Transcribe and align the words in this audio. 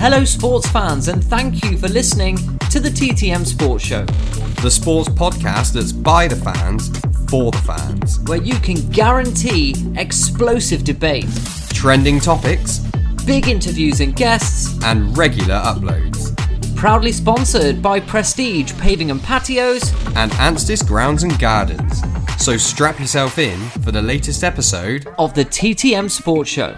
Hello, 0.00 0.24
sports 0.24 0.66
fans, 0.66 1.08
and 1.08 1.22
thank 1.22 1.62
you 1.62 1.76
for 1.76 1.86
listening 1.88 2.38
to 2.70 2.80
the 2.80 2.88
TTM 2.88 3.44
Sports 3.44 3.84
Show, 3.84 4.06
the 4.62 4.70
sports 4.70 5.10
podcast 5.10 5.74
that's 5.74 5.92
by 5.92 6.26
the 6.26 6.36
fans 6.36 6.88
for 7.28 7.50
the 7.50 7.58
fans, 7.66 8.18
where 8.20 8.40
you 8.40 8.54
can 8.60 8.76
guarantee 8.92 9.74
explosive 9.96 10.84
debate, 10.84 11.28
trending 11.74 12.18
topics, 12.18 12.78
big 13.26 13.46
interviews 13.48 14.00
and 14.00 14.16
guests, 14.16 14.82
and 14.84 15.14
regular 15.18 15.56
uploads. 15.56 16.34
Proudly 16.74 17.12
sponsored 17.12 17.82
by 17.82 18.00
Prestige 18.00 18.72
Paving 18.78 19.10
and 19.10 19.22
Patios 19.22 19.92
and 20.16 20.32
Anstis 20.32 20.82
Grounds 20.82 21.24
and 21.24 21.38
Gardens. 21.38 22.00
So 22.42 22.56
strap 22.56 22.98
yourself 23.00 23.38
in 23.38 23.60
for 23.82 23.92
the 23.92 24.00
latest 24.00 24.44
episode 24.44 25.08
of 25.18 25.34
the 25.34 25.44
TTM 25.44 26.10
Sports 26.10 26.48
Show. 26.48 26.74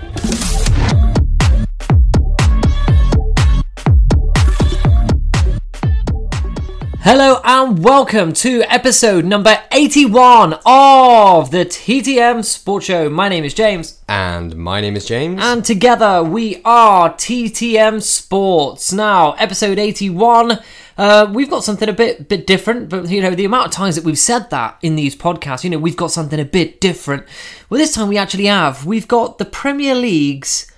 Hello 7.04 7.40
and 7.42 7.82
welcome 7.82 8.32
to 8.32 8.62
episode 8.72 9.24
number 9.24 9.60
81 9.72 10.52
of 10.64 11.50
the 11.50 11.64
TTM 11.64 12.44
Sports 12.44 12.86
Show. 12.86 13.10
My 13.10 13.28
name 13.28 13.42
is 13.42 13.54
James. 13.54 14.00
And 14.08 14.54
my 14.54 14.80
name 14.80 14.94
is 14.94 15.04
James. 15.04 15.40
And 15.42 15.64
together 15.64 16.22
we 16.22 16.62
are 16.64 17.12
TTM 17.12 18.00
Sports. 18.02 18.92
Now, 18.92 19.32
episode 19.32 19.80
81. 19.80 20.60
Uh, 20.96 21.28
we've 21.34 21.50
got 21.50 21.64
something 21.64 21.88
a 21.88 21.92
bit 21.92 22.28
bit 22.28 22.46
different, 22.46 22.88
but 22.88 23.10
you 23.10 23.20
know 23.20 23.34
the 23.34 23.46
amount 23.46 23.66
of 23.66 23.72
times 23.72 23.96
that 23.96 24.04
we've 24.04 24.16
said 24.16 24.50
that 24.50 24.78
in 24.80 24.94
these 24.94 25.16
podcasts, 25.16 25.64
you 25.64 25.70
know 25.70 25.80
we've 25.80 25.96
got 25.96 26.12
something 26.12 26.38
a 26.38 26.44
bit 26.44 26.80
different. 26.80 27.26
Well, 27.68 27.78
this 27.78 27.94
time 27.94 28.06
we 28.06 28.16
actually 28.16 28.46
have. 28.46 28.86
We've 28.86 29.08
got 29.08 29.38
the 29.38 29.44
Premier 29.44 29.96
League's 29.96 30.70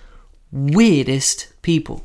weirdest 0.51 1.53
people. 1.61 2.03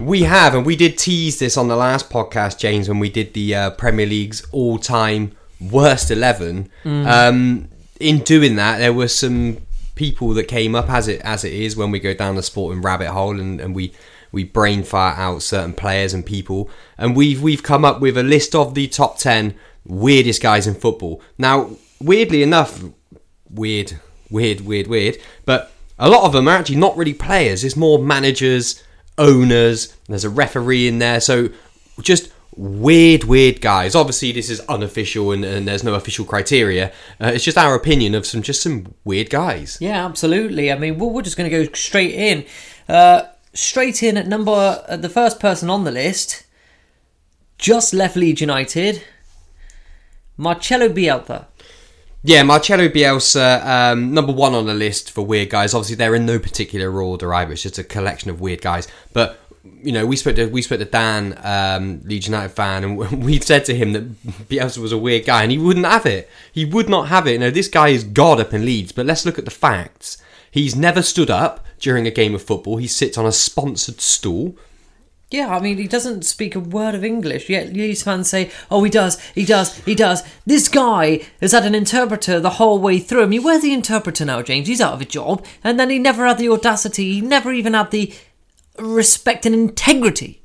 We 0.00 0.22
have, 0.22 0.54
and 0.54 0.64
we 0.64 0.76
did 0.76 0.96
tease 0.96 1.38
this 1.38 1.56
on 1.56 1.68
the 1.68 1.76
last 1.76 2.08
podcast, 2.08 2.58
James, 2.58 2.88
when 2.88 2.98
we 2.98 3.10
did 3.10 3.34
the 3.34 3.54
uh, 3.54 3.70
Premier 3.70 4.06
League's 4.06 4.46
all-time 4.52 5.32
worst 5.60 6.10
eleven. 6.10 6.70
Mm. 6.84 7.06
Um, 7.06 7.68
in 7.98 8.20
doing 8.20 8.56
that, 8.56 8.78
there 8.78 8.92
were 8.92 9.08
some 9.08 9.58
people 9.96 10.28
that 10.34 10.44
came 10.44 10.76
up 10.76 10.88
as 10.88 11.08
it 11.08 11.20
as 11.22 11.44
it 11.44 11.52
is 11.52 11.76
when 11.76 11.90
we 11.90 11.98
go 11.98 12.14
down 12.14 12.36
the 12.36 12.42
sporting 12.42 12.80
rabbit 12.80 13.08
hole, 13.08 13.40
and, 13.40 13.60
and 13.60 13.74
we 13.74 13.92
we 14.30 14.44
brain 14.44 14.84
fart 14.84 15.18
out 15.18 15.42
certain 15.42 15.72
players 15.72 16.14
and 16.14 16.24
people, 16.24 16.70
and 16.96 17.16
we've 17.16 17.42
we've 17.42 17.64
come 17.64 17.84
up 17.84 18.00
with 18.00 18.16
a 18.16 18.22
list 18.22 18.54
of 18.54 18.74
the 18.74 18.86
top 18.86 19.18
ten 19.18 19.54
weirdest 19.84 20.40
guys 20.40 20.66
in 20.66 20.74
football. 20.74 21.20
Now, 21.38 21.70
weirdly 22.00 22.42
enough, 22.44 22.84
weird, 23.50 23.98
weird, 24.30 24.60
weird, 24.60 24.86
weird, 24.86 25.18
but 25.44 25.72
a 25.98 26.08
lot 26.08 26.24
of 26.24 26.32
them 26.32 26.46
are 26.46 26.56
actually 26.56 26.76
not 26.76 26.96
really 26.96 27.14
players. 27.14 27.64
It's 27.64 27.74
more 27.76 27.98
managers 27.98 28.84
owners. 29.18 29.94
There's 30.08 30.24
a 30.24 30.30
referee 30.30 30.88
in 30.88 30.98
there, 30.98 31.20
so 31.20 31.50
just 32.00 32.32
weird, 32.58 33.24
weird 33.24 33.60
guys. 33.60 33.94
Obviously, 33.94 34.32
this 34.32 34.50
is 34.50 34.60
unofficial 34.68 35.32
and, 35.32 35.44
and 35.44 35.66
there's 35.66 35.84
no 35.84 35.94
official 35.94 36.24
criteria. 36.24 36.92
Uh, 37.20 37.32
it's 37.34 37.44
just 37.44 37.56
our 37.56 37.74
opinion 37.74 38.14
of 38.14 38.26
some 38.26 38.42
just 38.42 38.62
some 38.62 38.94
weird 39.04 39.30
guys. 39.30 39.78
Yeah, 39.80 40.04
absolutely. 40.04 40.70
I 40.72 40.78
mean, 40.78 40.98
we're, 40.98 41.22
just 41.22 41.36
going 41.36 41.50
to 41.50 41.64
go 41.64 41.72
straight 41.72 42.14
in. 42.14 42.44
Uh, 42.88 43.22
straight 43.54 44.02
in 44.02 44.16
at 44.16 44.26
number 44.26 44.84
uh, 44.88 44.96
the 44.96 45.08
first 45.08 45.40
person 45.40 45.70
on 45.70 45.84
the 45.84 45.92
list. 45.92 46.44
Just 47.58 47.94
left 47.94 48.16
Leeds 48.16 48.40
United. 48.40 49.02
Marcelo 50.36 50.88
Bielsa. 50.88 51.46
Yeah, 52.22 52.42
Marcelo 52.42 52.88
Bielsa, 52.88 53.64
um, 53.64 54.12
number 54.12 54.32
one 54.32 54.54
on 54.54 54.66
the 54.66 54.74
list 54.74 55.12
for 55.12 55.22
weird 55.22 55.50
guys. 55.50 55.72
Obviously, 55.72 55.96
they're 55.96 56.16
in 56.16 56.26
no 56.26 56.38
particular 56.38 57.00
order 57.00 57.32
either. 57.32 57.52
It's 57.52 57.62
just 57.62 57.78
a 57.78 57.84
collection 57.84 58.28
of 58.28 58.40
weird 58.40 58.60
guys. 58.60 58.88
But 59.12 59.38
you 59.82 59.92
know, 59.92 60.04
we 60.04 60.16
spoke 60.16 60.36
to 60.36 60.46
we 60.46 60.62
spoke 60.62 60.80
to 60.80 60.84
Dan, 60.84 61.38
um, 61.44 62.00
Leeds 62.04 62.26
United 62.26 62.50
fan, 62.50 62.82
and 62.82 62.98
we 63.24 63.38
said 63.38 63.64
to 63.66 63.74
him 63.74 63.92
that 63.92 64.22
Bielsa 64.48 64.78
was 64.78 64.90
a 64.92 64.98
weird 64.98 65.26
guy, 65.26 65.42
and 65.42 65.52
he 65.52 65.58
wouldn't 65.58 65.86
have 65.86 66.06
it. 66.06 66.28
He 66.52 66.64
would 66.64 66.88
not 66.88 67.08
have 67.08 67.28
it. 67.28 67.32
You 67.32 67.38
know, 67.38 67.50
this 67.50 67.68
guy 67.68 67.88
is 67.88 68.02
god 68.02 68.40
up 68.40 68.52
in 68.52 68.64
Leeds. 68.64 68.90
But 68.90 69.06
let's 69.06 69.24
look 69.24 69.38
at 69.38 69.44
the 69.44 69.50
facts. 69.52 70.18
He's 70.50 70.74
never 70.74 71.02
stood 71.02 71.30
up 71.30 71.64
during 71.78 72.06
a 72.06 72.10
game 72.10 72.34
of 72.34 72.42
football. 72.42 72.78
He 72.78 72.88
sits 72.88 73.16
on 73.16 73.26
a 73.26 73.32
sponsored 73.32 74.00
stool. 74.00 74.56
Yeah, 75.30 75.54
I 75.54 75.60
mean, 75.60 75.76
he 75.76 75.86
doesn't 75.86 76.24
speak 76.24 76.54
a 76.54 76.60
word 76.60 76.94
of 76.94 77.04
English. 77.04 77.50
Yet 77.50 77.74
Leeds 77.74 78.02
fans 78.02 78.30
say, 78.30 78.50
oh, 78.70 78.82
he 78.82 78.90
does, 78.90 79.20
he 79.34 79.44
does, 79.44 79.76
he 79.80 79.94
does. 79.94 80.22
This 80.46 80.68
guy 80.68 81.20
has 81.42 81.52
had 81.52 81.66
an 81.66 81.74
interpreter 81.74 82.40
the 82.40 82.50
whole 82.50 82.78
way 82.78 82.98
through. 82.98 83.24
I 83.24 83.26
mean, 83.26 83.42
where's 83.42 83.60
the 83.60 83.74
interpreter 83.74 84.24
now, 84.24 84.40
James? 84.40 84.68
He's 84.68 84.80
out 84.80 84.94
of 84.94 85.02
a 85.02 85.04
job. 85.04 85.44
And 85.62 85.78
then 85.78 85.90
he 85.90 85.98
never 85.98 86.26
had 86.26 86.38
the 86.38 86.48
audacity, 86.48 87.14
he 87.14 87.20
never 87.20 87.52
even 87.52 87.74
had 87.74 87.90
the 87.90 88.14
respect 88.78 89.44
and 89.44 89.54
integrity 89.54 90.42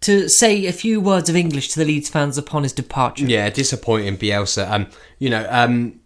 to 0.00 0.28
say 0.28 0.66
a 0.66 0.72
few 0.72 1.00
words 1.00 1.28
of 1.28 1.36
English 1.36 1.68
to 1.68 1.78
the 1.78 1.84
Leeds 1.84 2.08
fans 2.08 2.38
upon 2.38 2.62
his 2.62 2.72
departure. 2.72 3.26
Yeah, 3.26 3.50
disappointing 3.50 4.16
Bielsa. 4.16 4.68
Um, 4.68 4.86
you 5.18 5.30
know, 5.30 5.46
um, 5.50 6.00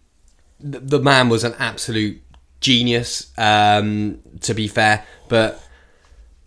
the, 0.59 0.79
the 0.79 0.99
man 0.99 1.29
was 1.29 1.43
an 1.43 1.55
absolute 1.57 2.21
genius, 2.59 3.31
um, 3.37 4.19
to 4.41 4.53
be 4.53 4.67
fair, 4.67 5.05
but 5.29 5.61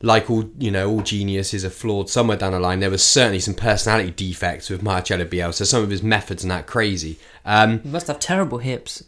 like 0.02 0.30
all 0.30 0.48
you 0.58 0.70
know, 0.70 0.90
all 0.90 1.02
geniuses 1.02 1.64
are 1.64 1.70
flawed 1.70 2.08
somewhere 2.08 2.36
down 2.36 2.52
the 2.52 2.60
line. 2.60 2.80
There 2.80 2.90
was 2.90 3.04
certainly 3.04 3.40
some 3.40 3.54
personality 3.54 4.10
defects 4.10 4.70
with 4.70 4.82
Marcelo 4.82 5.24
Bielsa. 5.24 5.66
Some 5.66 5.82
of 5.82 5.90
his 5.90 6.02
methods 6.02 6.44
and 6.44 6.50
that 6.50 6.66
crazy. 6.66 7.18
Um, 7.44 7.80
he 7.80 7.88
must 7.88 8.06
have 8.06 8.20
terrible 8.20 8.58
hips. 8.58 9.04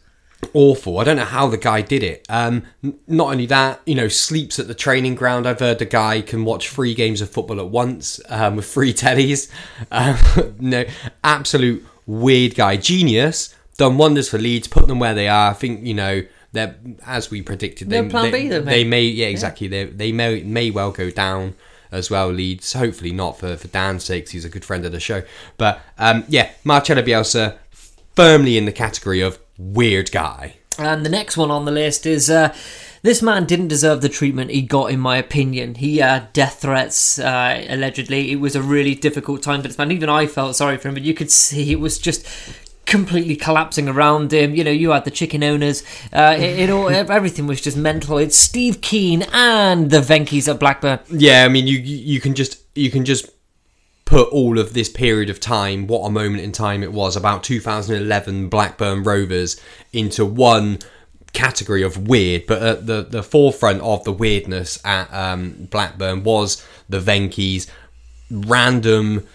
Awful. 0.54 0.98
I 0.98 1.04
don't 1.04 1.16
know 1.16 1.24
how 1.24 1.48
the 1.48 1.58
guy 1.58 1.82
did 1.82 2.02
it. 2.02 2.26
Um, 2.28 2.64
not 3.06 3.30
only 3.30 3.46
that, 3.46 3.82
you 3.84 3.94
know, 3.94 4.08
sleeps 4.08 4.58
at 4.58 4.68
the 4.68 4.74
training 4.74 5.14
ground. 5.14 5.46
I've 5.46 5.60
heard 5.60 5.78
the 5.78 5.84
guy 5.84 6.22
can 6.22 6.44
watch 6.44 6.70
three 6.70 6.94
games 6.94 7.20
of 7.20 7.30
football 7.30 7.60
at 7.60 7.68
once 7.68 8.20
um, 8.28 8.56
with 8.56 8.66
three 8.66 8.94
tellies. 8.94 9.50
Um, 9.92 10.56
no, 10.58 10.84
absolute 11.22 11.86
weird 12.06 12.54
guy. 12.54 12.76
Genius. 12.76 13.54
Done 13.76 13.96
wonders 13.96 14.28
for 14.28 14.38
Leeds. 14.38 14.66
Put 14.66 14.88
them 14.88 14.98
where 14.98 15.14
they 15.14 15.28
are. 15.28 15.50
I 15.50 15.54
think 15.54 15.86
you 15.86 15.94
know 15.94 16.22
they're 16.52 16.76
as 17.06 17.30
we 17.30 17.42
predicted. 17.42 17.90
They, 17.90 18.08
plan 18.08 18.30
they, 18.30 18.48
B, 18.48 18.58
they 18.58 18.84
may, 18.84 19.02
yeah, 19.02 19.26
exactly. 19.26 19.68
Yeah. 19.68 19.84
They 19.84 19.90
they 19.90 20.12
may 20.12 20.42
may 20.42 20.70
well 20.70 20.90
go 20.90 21.10
down 21.10 21.54
as 21.92 22.10
well. 22.10 22.30
Leeds, 22.30 22.72
hopefully 22.72 23.12
not 23.12 23.38
for 23.38 23.56
for 23.56 23.68
Dan's 23.68 24.04
sake. 24.04 24.28
He's 24.28 24.44
a 24.44 24.48
good 24.48 24.64
friend 24.64 24.84
of 24.84 24.92
the 24.92 25.00
show. 25.00 25.22
But 25.56 25.80
um, 25.98 26.24
yeah, 26.28 26.50
Marcelo 26.64 27.02
Bielsa 27.02 27.56
firmly 28.16 28.56
in 28.58 28.64
the 28.64 28.72
category 28.72 29.20
of 29.20 29.38
weird 29.58 30.10
guy. 30.10 30.56
And 30.78 31.04
the 31.04 31.10
next 31.10 31.36
one 31.36 31.50
on 31.50 31.64
the 31.64 31.72
list 31.72 32.06
is. 32.06 32.30
Uh, 32.30 32.54
this 33.02 33.22
man 33.22 33.46
didn't 33.46 33.68
deserve 33.68 34.02
the 34.02 34.10
treatment 34.10 34.50
he 34.50 34.60
got, 34.60 34.90
in 34.90 35.00
my 35.00 35.16
opinion. 35.16 35.76
He 35.76 35.98
had 35.98 36.34
death 36.34 36.60
threats, 36.60 37.18
uh, 37.18 37.64
allegedly. 37.66 38.30
It 38.30 38.36
was 38.36 38.54
a 38.54 38.60
really 38.60 38.94
difficult 38.94 39.42
time 39.42 39.62
for 39.62 39.68
this 39.68 39.78
man. 39.78 39.90
Even 39.90 40.10
I 40.10 40.26
felt 40.26 40.54
sorry 40.54 40.76
for 40.76 40.88
him, 40.88 40.94
but 40.94 41.02
you 41.02 41.14
could 41.14 41.30
see 41.30 41.72
it 41.72 41.80
was 41.80 41.98
just 41.98 42.26
completely 42.90 43.36
collapsing 43.36 43.88
around 43.88 44.32
him. 44.32 44.54
You 44.54 44.64
know, 44.64 44.70
you 44.70 44.90
had 44.90 45.04
the 45.04 45.10
chicken 45.10 45.42
owners. 45.42 45.82
Uh, 46.12 46.36
it, 46.36 46.58
it, 46.58 46.70
all 46.70 46.88
everything 46.90 47.46
was 47.46 47.62
just 47.62 47.76
mental. 47.76 48.18
It's 48.18 48.36
Steve 48.36 48.82
Kean 48.82 49.22
and 49.32 49.90
the 49.90 50.00
Venky's 50.00 50.48
at 50.48 50.60
Blackburn. 50.60 50.98
Yeah, 51.08 51.44
I 51.44 51.48
mean, 51.48 51.66
you 51.66 51.78
you 51.78 52.20
can 52.20 52.34
just 52.34 52.60
you 52.74 52.90
can 52.90 53.06
just 53.06 53.30
put 54.04 54.28
all 54.30 54.58
of 54.58 54.74
this 54.74 54.88
period 54.88 55.30
of 55.30 55.38
time, 55.38 55.86
what 55.86 56.04
a 56.04 56.10
moment 56.10 56.42
in 56.42 56.50
time 56.50 56.82
it 56.82 56.92
was, 56.92 57.14
about 57.14 57.44
2011 57.44 58.48
Blackburn 58.48 59.04
Rovers, 59.04 59.60
into 59.92 60.26
one 60.26 60.80
category 61.32 61.84
of 61.84 62.08
weird, 62.08 62.44
but 62.46 62.60
at 62.60 62.86
the 62.86 63.02
the 63.02 63.22
forefront 63.22 63.80
of 63.82 64.02
the 64.02 64.12
weirdness 64.12 64.84
at 64.84 65.12
um, 65.14 65.68
Blackburn 65.70 66.24
was 66.24 66.66
the 66.88 66.98
Venkies, 66.98 67.68
random 68.30 69.26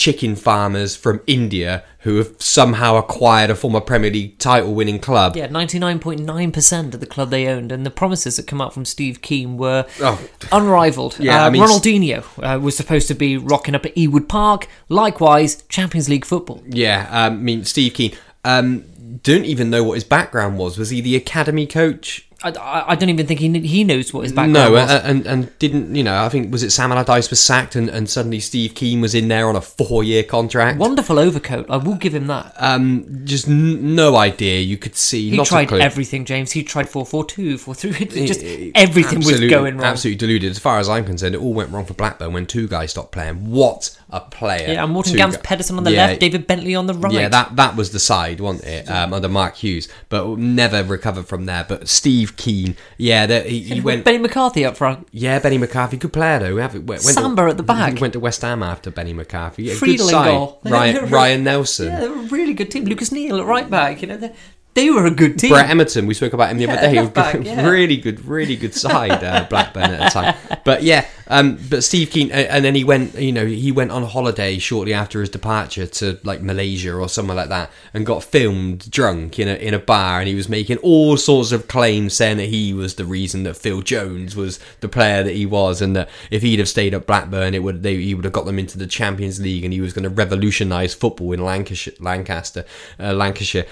chicken 0.00 0.34
farmers 0.34 0.96
from 0.96 1.20
India 1.26 1.84
who 1.98 2.16
have 2.16 2.32
somehow 2.38 2.96
acquired 2.96 3.50
a 3.50 3.54
former 3.54 3.82
Premier 3.82 4.10
League 4.10 4.38
title 4.38 4.72
winning 4.72 4.98
club. 4.98 5.36
Yeah, 5.36 5.46
99.9% 5.48 6.94
of 6.94 7.00
the 7.00 7.06
club 7.06 7.28
they 7.28 7.46
owned, 7.46 7.70
and 7.70 7.84
the 7.84 7.90
promises 7.90 8.36
that 8.36 8.46
come 8.46 8.62
out 8.62 8.72
from 8.72 8.86
Steve 8.86 9.20
Kean 9.20 9.58
were 9.58 9.84
Oh. 10.00 10.18
unrivaled. 10.50 11.16
Yeah, 11.20 11.42
uh, 11.42 11.46
I 11.46 11.50
mean- 11.50 11.60
Ronaldinho 11.60 12.24
uh, 12.42 12.58
was 12.58 12.78
supposed 12.78 13.08
to 13.08 13.14
be 13.14 13.36
rocking 13.36 13.74
up 13.74 13.84
at 13.84 13.94
Ewood 13.94 14.26
Park. 14.26 14.68
Likewise, 14.88 15.62
Champions 15.68 16.08
League 16.08 16.24
football. 16.24 16.62
Yeah, 16.66 17.06
um, 17.10 17.34
I 17.34 17.36
mean 17.36 17.64
Steve 17.66 17.92
Kean. 17.92 18.12
Um, 18.42 18.84
don't 19.22 19.44
even 19.44 19.68
know 19.68 19.84
what 19.84 19.94
his 19.96 20.04
background 20.04 20.56
was. 20.56 20.78
Was 20.78 20.88
he 20.88 21.02
the 21.02 21.14
academy 21.14 21.66
coach? 21.66 22.26
I, 22.42 22.84
I, 22.92 22.94
don't 22.94 23.10
even 23.10 23.26
think 23.26 23.40
he 23.40 23.58
he 23.60 23.84
knows 23.84 24.14
what 24.14 24.22
his 24.22 24.32
background 24.32 24.54
no, 24.54 24.72
was. 24.72 24.90
and, 24.90 25.06
and 25.06 25.26
and 25.26 25.58
didn't 25.58 25.94
you 25.94 26.02
know? 26.02 26.24
I 26.24 26.30
think 26.30 26.50
was 26.50 26.62
it 26.62 26.70
Sam 26.70 26.90
Allardyce 26.90 27.28
was 27.28 27.38
sacked, 27.38 27.76
and, 27.76 27.90
and 27.90 28.08
suddenly 28.08 28.40
Steve 28.40 28.74
Kean 28.74 29.02
was 29.02 29.14
in 29.14 29.28
there 29.28 29.46
on 29.46 29.56
a 29.56 29.60
four 29.60 30.02
year 30.02 30.22
contract. 30.22 30.78
Wonderful 30.78 31.18
overcoat. 31.18 31.68
I 31.68 31.76
will 31.76 31.96
give 31.96 32.14
him 32.14 32.28
that. 32.28 32.54
Um, 32.56 33.24
just 33.26 33.46
n- 33.46 33.94
no 33.94 34.16
idea. 34.16 34.60
You 34.60 34.78
could 34.78 34.96
see. 34.96 35.28
He 35.30 35.44
tried 35.44 35.70
everything, 35.72 36.24
James. 36.24 36.52
He 36.52 36.62
tried 36.62 36.86
4-4-2, 36.86 37.54
4-3. 37.54 38.26
Just 38.26 38.42
everything 38.74 39.18
was 39.18 39.40
going 39.40 39.76
wrong. 39.76 39.84
Absolutely 39.84 40.18
deluded. 40.18 40.50
As 40.50 40.58
far 40.58 40.78
as 40.78 40.88
I'm 40.88 41.04
concerned, 41.04 41.34
it 41.34 41.40
all 41.40 41.52
went 41.52 41.70
wrong 41.70 41.84
for 41.84 41.94
Blackburn 41.94 42.32
when 42.32 42.46
two 42.46 42.68
guys 42.68 42.92
stopped 42.92 43.12
playing. 43.12 43.50
What 43.50 43.96
a 44.10 44.20
player! 44.20 44.72
Yeah, 44.72 44.84
and 44.84 44.92
Morten 44.92 45.12
Two 45.12 45.18
Gamst 45.18 45.42
Pedersen 45.42 45.76
on 45.76 45.84
the 45.84 45.92
Yeah, 45.92 46.06
left, 46.06 46.20
David 46.20 46.46
Bentley 46.46 46.74
on 46.74 46.86
the 46.86 46.94
right. 46.94 47.12
Yeah, 47.12 47.28
that 47.28 47.56
that 47.56 47.76
was 47.76 47.92
the 47.92 48.00
side, 48.00 48.40
wasn't 48.40 48.66
it? 48.66 48.90
Um, 48.90 49.12
under 49.12 49.28
Mark 49.28 49.56
Hughes, 49.56 49.88
but 50.08 50.38
never 50.38 50.82
recovered 50.82 51.26
from 51.26 51.46
there. 51.46 51.64
But 51.68 51.88
Steve 51.88 52.29
Kean, 52.36 52.76
yeah, 52.96 53.26
that 53.26 53.46
he, 53.46 53.60
he 53.60 53.80
went. 53.80 54.04
Benni 54.04 54.20
McCarthy 54.20 54.64
up 54.64 54.76
front. 54.76 55.08
Yeah, 55.12 55.38
Benni 55.40 55.58
McCarthy, 55.58 55.96
good 55.96 56.12
player 56.12 56.38
though. 56.38 56.56
Went, 56.56 56.84
went 56.84 57.02
Samba 57.02 57.42
at 57.42 57.56
the 57.56 57.62
back. 57.62 58.00
Went 58.00 58.12
to 58.14 58.20
West 58.20 58.42
Ham 58.42 58.62
after 58.62 58.90
Benni 58.90 59.14
McCarthy. 59.14 59.64
Yeah, 59.64 59.74
good 59.78 60.00
side. 60.00 60.26
goal. 60.26 60.60
Ryan, 60.64 61.08
Ryan 61.10 61.44
Nelsen. 61.44 61.86
Yeah, 61.86 62.00
they 62.00 62.08
were 62.08 62.20
a 62.20 62.26
really 62.26 62.54
good 62.54 62.70
team. 62.70 62.84
Lucas 62.84 63.12
Neill 63.12 63.40
at 63.40 63.46
right 63.46 63.68
back. 63.68 64.02
You 64.02 64.08
know, 64.08 64.34
they 64.74 64.88
were 64.90 65.06
a 65.06 65.10
good 65.10 65.38
team. 65.38 65.50
Brett 65.50 65.68
Emerton, 65.68 66.06
we 66.06 66.14
spoke 66.14 66.32
about 66.32 66.50
him 66.50 66.58
the 66.58 66.64
Yeah, 66.64 66.74
other 66.74 66.94
day. 66.94 67.06
back, 67.12 67.34
yeah. 67.44 67.68
Really 67.68 67.96
good, 67.96 68.24
really 68.24 68.56
good 68.56 68.74
side, 68.74 69.22
uh, 69.24 69.46
Blackburn 69.48 69.90
at 69.90 69.98
the 69.98 70.10
time. 70.10 70.34
But 70.64 70.82
yeah, 70.84 71.06
um, 71.26 71.58
but 71.68 71.82
Steve 71.82 72.10
Kean, 72.10 72.30
uh, 72.30 72.34
and 72.34 72.64
then 72.64 72.74
he 72.74 72.84
went, 72.84 73.14
you 73.16 73.32
know, 73.32 73.46
he 73.46 73.72
went 73.72 73.90
on 73.90 74.04
holiday 74.04 74.58
shortly 74.58 74.94
after 74.94 75.20
his 75.20 75.28
departure 75.28 75.86
to 75.86 76.18
like 76.22 76.40
Malaysia 76.40 76.94
or 76.94 77.08
somewhere 77.08 77.36
like 77.36 77.48
that, 77.48 77.70
and 77.94 78.06
got 78.06 78.22
filmed 78.22 78.90
drunk 78.90 79.38
in 79.38 79.48
a 79.48 79.54
in 79.54 79.74
a 79.74 79.78
bar, 79.78 80.20
and 80.20 80.28
he 80.28 80.34
was 80.34 80.48
making 80.48 80.76
all 80.78 81.16
sorts 81.16 81.50
of 81.52 81.66
claims, 81.66 82.14
saying 82.14 82.36
that 82.36 82.48
he 82.48 82.72
was 82.72 82.94
the 82.94 83.04
reason 83.04 83.42
that 83.42 83.56
Phil 83.56 83.82
Jones 83.82 84.36
was 84.36 84.60
the 84.80 84.88
player 84.88 85.22
that 85.24 85.34
he 85.34 85.46
was, 85.46 85.82
and 85.82 85.96
that 85.96 86.08
if 86.30 86.42
he'd 86.42 86.60
have 86.60 86.68
stayed 86.68 86.94
at 86.94 87.06
Blackburn, 87.06 87.54
it 87.54 87.62
would 87.64 87.82
they, 87.82 87.96
he 87.96 88.14
would 88.14 88.24
have 88.24 88.32
got 88.32 88.46
them 88.46 88.58
into 88.58 88.78
the 88.78 88.86
Champions 88.86 89.40
League, 89.40 89.64
and 89.64 89.72
he 89.72 89.80
was 89.80 89.92
going 89.92 90.04
to 90.04 90.10
revolutionise 90.10 90.94
football 90.94 91.32
in 91.32 91.44
Lancashire, 91.44 91.94
Lancaster, 91.98 92.64
uh, 93.00 93.12
Lancashire 93.12 93.66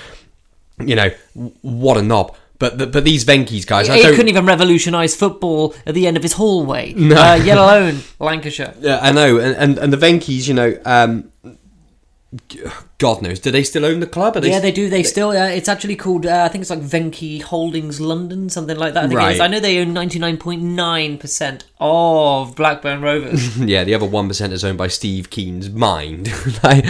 you 0.85 0.97
know, 0.97 1.11
what 1.63 1.97
a 1.97 2.03
knob. 2.03 2.35
But 2.59 2.79
the, 2.79 2.87
but 2.89 3.05
these 3.05 3.25
Venkies 3.25 3.65
guys, 3.65 3.87
he, 3.87 4.03
couldn't 4.03 4.29
even 4.29 4.45
revolutionise 4.45 5.15
football 5.15 5.77
at 5.87 5.95
the 5.95 6.09
end 6.09 6.17
of 6.17 6.25
his 6.25 6.33
hallway, 6.33 6.93
uh, 6.97 7.37
yet 7.37 7.57
alone 7.57 8.01
Lancashire. 8.19 8.75
Yeah, 8.81 8.99
I 9.01 9.13
know, 9.13 9.39
and, 9.39 9.55
and 9.57 9.79
and 9.79 9.93
the 9.93 9.97
Venkies, 9.97 10.49
you 10.49 10.55
know, 10.55 10.77
um, 10.85 11.31
God 12.99 13.23
knows, 13.23 13.39
do 13.39 13.53
they 13.53 13.63
still 13.63 13.85
own 13.85 14.01
the 14.01 14.07
club? 14.07 14.37
Are 14.37 14.41
they 14.41 14.51
Yeah, 14.51 14.59
they 14.59 14.73
do. 14.73 14.91
They 14.91 15.05
still. 15.05 15.31
Uh, 15.31 15.47
it's 15.47 15.69
actually 15.69 15.95
called. 15.95 16.27
Uh, 16.27 16.43
I 16.45 16.49
think 16.49 16.63
it's 16.63 16.71
like 16.71 16.81
Venki 16.81 17.41
Holdings 17.43 18.01
London, 18.01 18.51
something 18.51 18.77
like 18.77 18.95
that. 18.95 19.05
I 19.05 19.09
think 19.09 19.21
it 19.21 19.33
is. 19.33 19.39
Right. 19.39 19.45
I 19.45 19.47
know 19.47 19.61
they 19.61 19.79
own 19.79 19.93
ninety 19.93 20.19
nine 20.19 20.37
point 20.37 20.63
nine 20.63 21.17
percent 21.17 21.65
of 21.81 22.57
Blackburn 22.57 23.01
Rovers. 23.03 23.57
yeah, 23.59 23.85
the 23.85 23.95
other 23.95 24.07
one 24.07 24.29
percent 24.29 24.53
is 24.53 24.65
owned 24.65 24.79
by 24.79 24.89
Steve 24.89 25.31
Kean's 25.31 25.71
mind. 25.71 26.29
like, 26.63 26.85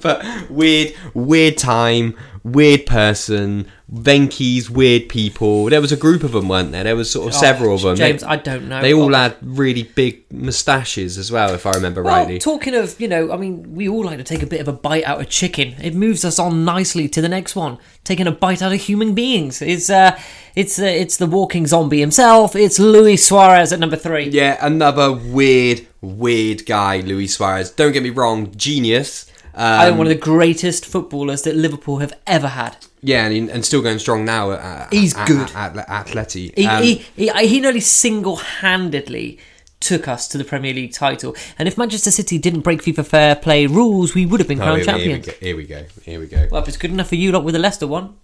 but 0.00 0.24
weird, 0.50 0.94
weird 1.14 1.58
time, 1.58 2.16
weird 2.42 2.86
person, 2.86 3.66
Venky's 3.92 4.70
weird 4.70 5.08
people. 5.08 5.66
There 5.66 5.80
was 5.80 5.92
a 5.92 5.96
group 5.96 6.22
of 6.22 6.32
them, 6.32 6.48
weren't 6.48 6.72
there? 6.72 6.84
There 6.84 6.96
was 6.96 7.10
sort 7.10 7.28
of 7.28 7.34
oh, 7.34 7.40
several 7.40 7.74
of 7.74 7.82
them. 7.82 7.92
Oh, 7.92 7.94
James, 7.96 8.22
they, 8.22 8.26
I 8.28 8.36
don't 8.36 8.68
know. 8.68 8.80
they 8.80 8.94
all 8.94 9.14
Oh, 9.14 9.18
had 9.18 9.36
really 9.42 9.82
big 9.82 10.30
moustaches 10.32 11.18
as 11.18 11.30
well, 11.32 11.52
if 11.54 11.66
I 11.66 11.72
remember 11.72 12.02
Well, 12.02 12.16
rightly. 12.20 12.38
talking 12.38 12.74
of, 12.74 12.98
you 13.00 13.08
know, 13.08 13.32
I 13.32 13.36
mean, 13.36 13.74
we 13.74 13.88
all 13.88 14.04
like 14.04 14.18
to 14.18 14.24
take 14.24 14.42
a 14.42 14.46
bit 14.46 14.60
of 14.60 14.68
a 14.68 14.72
bite 14.72 15.04
out 15.04 15.20
of 15.20 15.28
chicken. 15.28 15.74
It 15.82 15.94
moves 15.94 16.24
us 16.24 16.38
on 16.38 16.64
nicely 16.64 17.08
to 17.08 17.20
the 17.20 17.28
next 17.28 17.56
one. 17.56 17.78
Taking 18.04 18.26
a 18.26 18.32
bite 18.32 18.62
out 18.62 18.72
of 18.72 18.80
human 18.80 19.14
beings. 19.14 19.60
It's 19.62 19.90
uh, 19.90 20.18
it's 20.56 20.78
uh, 20.78 20.84
it's 20.84 21.18
the 21.18 21.26
walking 21.26 21.66
zombie 21.66 22.00
himself. 22.00 22.56
It's 22.56 22.78
Luis 22.78 23.26
Suarez 23.26 23.72
at 23.72 23.78
number 23.78 23.96
three. 23.96 24.28
Yeah, 24.30 24.56
another 24.64 25.12
weird, 25.12 25.86
weird 26.00 26.64
guy, 26.66 27.00
Luis 27.00 27.34
Suarez. 27.36 27.70
Don't 27.70 27.92
get 27.92 28.02
me 28.02 28.10
wrong, 28.10 28.52
genius. 28.56 29.26
I 29.54 29.82
Um, 29.82 29.86
think 29.86 29.98
one 29.98 30.06
of 30.06 30.12
the 30.12 30.18
greatest 30.32 30.86
footballers 30.86 31.42
that 31.42 31.54
Liverpool 31.56 31.98
have 31.98 32.14
ever 32.26 32.48
had. 32.48 32.76
yeah, 33.02 33.24
and, 33.26 33.34
he- 33.34 33.50
and 33.50 33.64
still 33.64 33.82
going 33.82 33.98
strong 33.98 34.24
now. 34.24 34.52
At, 34.52 34.92
He's 34.92 35.14
at, 35.16 35.26
good. 35.26 35.50
At, 35.54 35.76
at, 35.76 36.06
Atleti. 36.06 36.52
He, 36.56 36.66
Um, 36.66 36.82
he, 36.82 37.04
he, 37.16 37.28
he 37.48 37.60
nearly 37.60 37.80
single 37.80 38.36
handedly 38.36 39.38
took 39.80 40.06
us 40.06 40.28
to 40.28 40.38
the 40.38 40.44
Premier 40.44 40.72
League 40.74 40.92
title. 40.92 41.34
And 41.58 41.66
if 41.66 41.76
Manchester 41.76 42.10
City 42.10 42.38
didn't 42.38 42.60
break 42.60 42.82
FIFA 42.82 43.06
fair 43.06 43.34
play 43.34 43.66
rules, 43.66 44.14
we 44.14 44.26
would 44.26 44.40
have 44.40 44.48
been 44.48 44.60
oh, 44.60 44.64
crowned 44.64 44.82
here, 44.82 44.94
here 44.96 44.96
we 44.96 45.02
champions. 45.02 45.26
go. 45.26 45.32
Here 45.40 45.56
we 45.56 45.64
go. 45.64 45.84
Here 46.04 46.20
we 46.20 46.26
go. 46.26 46.48
Well, 46.50 46.62
if 46.62 46.68
it's 46.68 46.76
good 46.76 46.90
enough 46.90 47.08
for 47.08 47.16
you 47.16 47.32
lot 47.32 47.44
with 47.44 47.54
the 47.54 47.58
Leicester 47.58 47.86
one. 47.86 48.16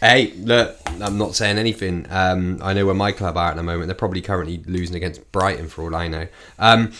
Hey, 0.00 0.32
look, 0.34 0.76
I'm 0.86 1.18
not 1.18 1.34
saying 1.34 1.58
anything. 1.58 2.06
Um, 2.08 2.60
I 2.62 2.72
know 2.72 2.86
where 2.86 2.94
my 2.94 3.10
club 3.10 3.36
are 3.36 3.50
at 3.50 3.56
the 3.56 3.64
moment. 3.64 3.88
They're 3.88 3.96
probably 3.96 4.20
currently 4.20 4.62
losing 4.66 4.94
against 4.94 5.32
Brighton 5.32 5.68
for 5.68 5.82
all 5.82 5.96
I 5.96 6.06
know. 6.06 6.28
Um, 6.58 6.92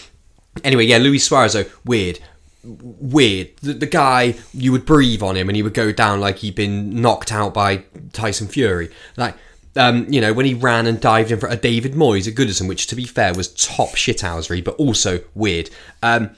anyway, 0.65 0.85
yeah, 0.85 0.99
Luis 0.99 1.25
Suarez, 1.25 1.53
though, 1.53 1.67
weird. 1.85 2.19
Weird. 2.65 3.57
The, 3.59 3.75
the 3.75 3.87
guy, 3.87 4.35
you 4.53 4.73
would 4.73 4.85
breathe 4.85 5.23
on 5.23 5.37
him 5.37 5.49
and 5.49 5.55
he 5.55 5.63
would 5.63 5.75
go 5.75 5.93
down 5.93 6.19
like 6.19 6.39
he'd 6.39 6.57
been 6.57 7.01
knocked 7.01 7.31
out 7.31 7.55
by 7.55 7.85
Tyson 8.13 8.49
Fury. 8.49 8.91
Like, 9.17 9.37
um, 9.79 10.07
you 10.13 10.21
know, 10.21 10.33
when 10.33 10.45
he 10.47 10.55
ran 10.55 10.87
and 10.87 11.01
dived 11.01 11.31
in 11.31 11.39
front 11.39 11.55
of 11.55 11.61
David 11.61 11.93
Moyes 11.95 12.29
at 12.29 12.35
Goodison, 12.35 12.69
which 12.69 12.87
to 12.89 12.97
be 12.97 13.05
fair 13.05 13.33
was 13.35 13.49
top 13.55 13.91
shithousery, 13.91 14.63
but 14.63 14.75
also 14.77 15.21
weird. 15.35 15.71
Um, 16.03 16.31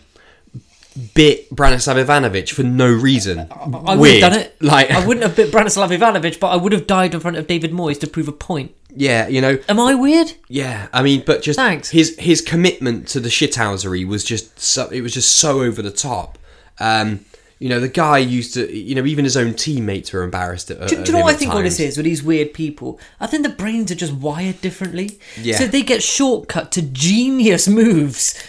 bit 1.14 1.48
Branislav 1.50 2.04
Ivanovic 2.04 2.50
for 2.52 2.62
no 2.62 2.90
reason. 2.92 3.46
I 3.50 3.66
would 3.94 4.00
weird. 4.00 4.22
have 4.22 4.32
done 4.32 4.42
it. 4.42 4.56
Like, 4.60 4.90
I 4.90 5.06
wouldn't 5.06 5.24
have 5.24 5.36
bit 5.36 5.50
Branislav 5.52 5.96
Ivanovic, 5.96 6.40
but 6.40 6.48
I 6.48 6.56
would 6.56 6.72
have 6.72 6.86
dived 6.86 7.14
in 7.14 7.20
front 7.20 7.36
of 7.36 7.46
David 7.46 7.72
Moyes 7.72 7.98
to 8.00 8.06
prove 8.06 8.28
a 8.28 8.32
point. 8.32 8.74
yeah, 8.94 9.28
you 9.28 9.40
know, 9.40 9.58
Am 9.68 9.78
I 9.80 9.94
weird? 9.94 10.32
Yeah, 10.48 10.88
I 10.92 11.02
mean, 11.02 11.22
but 11.24 11.42
just 11.42 11.58
Thanks. 11.58 11.90
his 11.90 12.18
his 12.18 12.40
commitment 12.40 13.08
to 13.08 13.20
the 13.20 13.28
shithousery 13.28 14.06
was 14.06 14.24
just 14.24 14.58
so, 14.58 14.88
it 14.88 15.00
was 15.00 15.14
just 15.14 15.36
so 15.36 15.62
over 15.62 15.80
the 15.80 15.92
top. 15.92 16.38
Um, 16.78 17.24
you 17.60 17.68
know, 17.68 17.78
the 17.78 17.88
guy 17.88 18.16
used 18.18 18.54
to, 18.54 18.74
you 18.74 18.94
know, 18.94 19.04
even 19.04 19.24
his 19.24 19.36
own 19.36 19.52
teammates 19.54 20.12
were 20.12 20.22
embarrassed 20.22 20.70
at. 20.70 20.78
Do, 20.88 20.96
at 20.96 21.04
do 21.04 21.12
you 21.12 21.18
know 21.18 21.24
what 21.24 21.34
I 21.34 21.36
think 21.38 21.52
What 21.52 21.62
this 21.62 21.78
is 21.78 21.96
with 21.98 22.04
these 22.06 22.22
weird 22.22 22.54
people? 22.54 22.98
I 23.20 23.26
think 23.26 23.42
the 23.42 23.50
brains 23.50 23.92
are 23.92 23.94
just 23.94 24.14
wired 24.14 24.60
differently. 24.62 25.20
Yeah. 25.40 25.58
So 25.58 25.66
they 25.66 25.82
get 25.82 26.02
shortcut 26.02 26.72
to 26.72 26.82
genius 26.82 27.68
moves, 27.68 28.42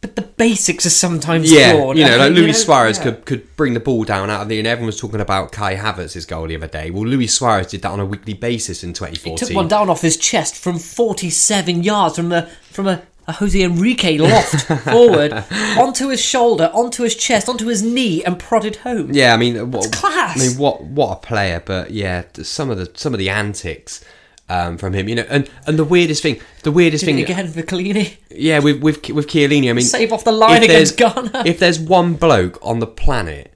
but 0.00 0.16
the 0.16 0.22
basics 0.22 0.84
are 0.86 0.90
sometimes 0.90 1.52
Yeah, 1.52 1.72
flawed. 1.72 1.98
you 1.98 2.04
know, 2.04 2.16
like 2.18 2.30
You 2.34 2.42
Luis 2.42 2.58
know, 2.58 2.64
Suarez 2.64 2.98
yeah. 2.98 3.04
could, 3.04 3.26
could 3.26 3.56
bring 3.56 3.74
the 3.74 3.80
ball 3.80 4.02
down 4.02 4.28
out 4.28 4.42
of 4.42 4.48
the, 4.48 4.58
and 4.58 4.66
everyone 4.66 4.86
was 4.86 4.98
talking 4.98 5.20
about 5.20 5.52
Kai 5.52 5.76
Havertz's 5.76 6.26
goal 6.26 6.48
the 6.48 6.56
other 6.56 6.66
day. 6.66 6.90
Well, 6.90 7.06
Luis 7.06 7.32
Suarez 7.34 7.68
did 7.68 7.82
that 7.82 7.90
on 7.92 8.00
a 8.00 8.04
weekly 8.06 8.34
basis 8.34 8.82
in 8.82 8.92
2014. 8.92 9.32
He 9.32 9.36
took 9.36 9.54
one 9.56 9.68
down 9.68 9.88
off 9.88 10.00
his 10.02 10.16
chest 10.16 10.56
from 10.56 10.78
47 10.78 11.84
yards 11.84 12.16
from 12.16 12.30
the 12.30 12.48
from 12.72 12.88
a, 12.88 13.02
a 13.30 13.32
Jose 13.32 13.62
Enrique 13.62 14.18
loft 14.18 14.66
forward 14.84 15.32
onto 15.78 16.08
his 16.08 16.20
shoulder, 16.20 16.70
onto 16.74 17.04
his 17.04 17.14
chest, 17.16 17.48
onto 17.48 17.66
his 17.66 17.82
knee, 17.82 18.22
and 18.24 18.38
prodded 18.38 18.76
home. 18.76 19.12
Yeah, 19.12 19.32
I 19.32 19.36
mean, 19.36 19.70
what, 19.70 19.92
class. 19.92 20.36
I 20.36 20.48
mean, 20.48 20.58
what 20.58 20.82
what 20.82 21.12
a 21.12 21.20
player! 21.20 21.62
But 21.64 21.92
yeah, 21.92 22.24
some 22.42 22.70
of 22.70 22.78
the 22.78 22.90
some 22.94 23.14
of 23.14 23.18
the 23.18 23.30
antics 23.30 24.04
um, 24.50 24.76
from 24.78 24.92
him, 24.92 25.08
you 25.08 25.14
know, 25.14 25.26
and 25.30 25.48
and 25.66 25.78
the 25.78 25.84
weirdest 25.84 26.22
thing, 26.22 26.40
the 26.64 26.72
weirdest 26.72 27.04
Did 27.04 27.14
thing, 27.14 27.22
again 27.22 27.48
for 27.48 27.62
Collini. 27.62 28.16
Yeah, 28.30 28.58
with 28.58 28.82
with 28.82 29.08
with 29.10 29.28
Chiellini, 29.28 29.70
I 29.70 29.72
mean, 29.72 29.84
Save 29.84 30.12
off 30.12 30.24
the 30.24 30.32
line 30.32 30.64
against 30.64 30.96
Ghana. 30.96 31.44
If 31.46 31.58
there's 31.58 31.78
one 31.78 32.14
bloke 32.14 32.58
on 32.60 32.80
the 32.80 32.86
planet 32.86 33.54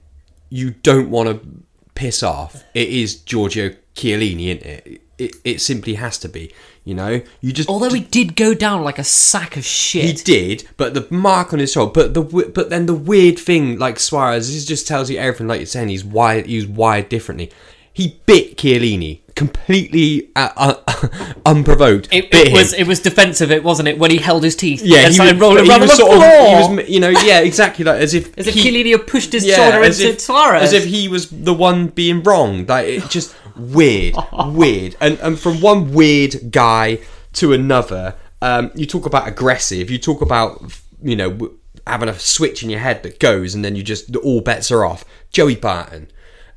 you 0.49 0.71
don't 0.71 1.09
want 1.09 1.29
to 1.29 1.63
piss 1.95 2.23
off, 2.23 2.63
it 2.73 2.87
is 2.87 3.15
Giorgio 3.15 3.75
Chiellini, 3.95 4.55
isn't 4.55 4.65
it? 4.65 5.01
It, 5.17 5.35
it 5.43 5.61
simply 5.61 5.95
has 5.95 6.17
to 6.19 6.29
be. 6.29 6.53
You 6.85 6.93
know, 6.93 7.21
you 7.41 7.51
just 7.51 7.67
Although 7.67 7.89
he 7.89 8.01
did 8.01 8.35
go 8.35 8.53
down 8.53 8.83
like 8.83 8.99
a 8.99 9.03
sack 9.03 9.57
of 9.57 9.65
shit. 9.65 10.05
he 10.05 10.13
did, 10.13 10.69
but 10.77 10.93
the 10.93 11.07
mark 11.09 11.51
on 11.51 11.57
his 11.57 11.71
shoulder. 11.71 11.91
But 11.91 12.13
the 12.13 12.21
but 12.21 12.69
then 12.69 12.85
the 12.85 12.93
weird 12.93 13.39
thing, 13.39 13.79
like 13.79 13.99
Suarez, 13.99 14.53
this 14.53 14.65
just 14.65 14.87
tells 14.87 15.09
you 15.09 15.17
everything. 15.17 15.47
Like 15.47 15.59
you're 15.59 15.65
saying, 15.65 15.89
he's 15.89 16.05
wired. 16.05 16.45
He's 16.45 16.67
wired 16.67 17.09
differently. 17.09 17.51
He 17.91 18.19
bit 18.27 18.57
Chiellini 18.57 19.21
completely 19.35 20.31
uh, 20.35 20.49
uh, 20.55 21.33
unprovoked. 21.45 22.07
It, 22.11 22.33
it 22.33 22.53
was 22.53 22.73
him. 22.73 22.81
it 22.81 22.87
was 22.87 22.99
defensive. 23.01 23.51
It 23.51 23.63
wasn't 23.63 23.89
it 23.89 23.99
when 23.99 24.11
he 24.11 24.17
held 24.17 24.43
his 24.43 24.55
teeth. 24.55 24.81
Yeah, 24.81 24.99
and 24.99 25.07
he 25.07 25.13
started 25.13 25.33
was, 25.33 25.41
rolling 25.41 25.65
he 25.65 25.69
was 25.69 25.79
the 25.91 25.95
sort 25.95 26.13
floor. 26.13 26.25
of, 26.25 26.69
he 26.69 26.75
was, 26.75 26.89
you 26.89 26.99
know, 26.99 27.09
yeah, 27.09 27.39
exactly, 27.41 27.85
like 27.85 28.01
as 28.01 28.13
if 28.13 28.37
as 28.37 28.47
if 28.47 28.55
had 28.55 29.07
pushed 29.07 29.33
his 29.33 29.45
yeah, 29.45 29.55
shoulder 29.55 29.83
into 29.83 30.09
if, 30.09 30.21
Suarez. 30.21 30.63
as 30.63 30.73
if 30.73 30.85
he 30.85 31.07
was 31.07 31.29
the 31.29 31.53
one 31.53 31.87
being 31.87 32.23
wrong. 32.23 32.65
Like 32.65 32.87
it 32.87 33.09
just 33.09 33.35
weird, 33.55 34.15
weird, 34.33 34.95
and 35.01 35.19
and 35.19 35.37
from 35.39 35.61
one 35.61 35.93
weird 35.93 36.51
guy 36.51 36.99
to 37.33 37.53
another. 37.53 38.15
Um, 38.41 38.71
you 38.75 38.85
talk 38.85 39.05
about 39.05 39.27
aggressive. 39.27 39.89
You 39.89 39.97
talk 39.97 40.21
about 40.21 40.79
you 41.01 41.15
know 41.15 41.51
having 41.85 42.09
a 42.09 42.17
switch 42.17 42.63
in 42.63 42.69
your 42.69 42.79
head 42.79 43.03
that 43.03 43.19
goes, 43.19 43.53
and 43.53 43.65
then 43.65 43.75
you 43.75 43.83
just 43.83 44.15
all 44.17 44.41
bets 44.41 44.71
are 44.71 44.85
off. 44.85 45.03
Joey 45.31 45.55
Barton, 45.55 46.09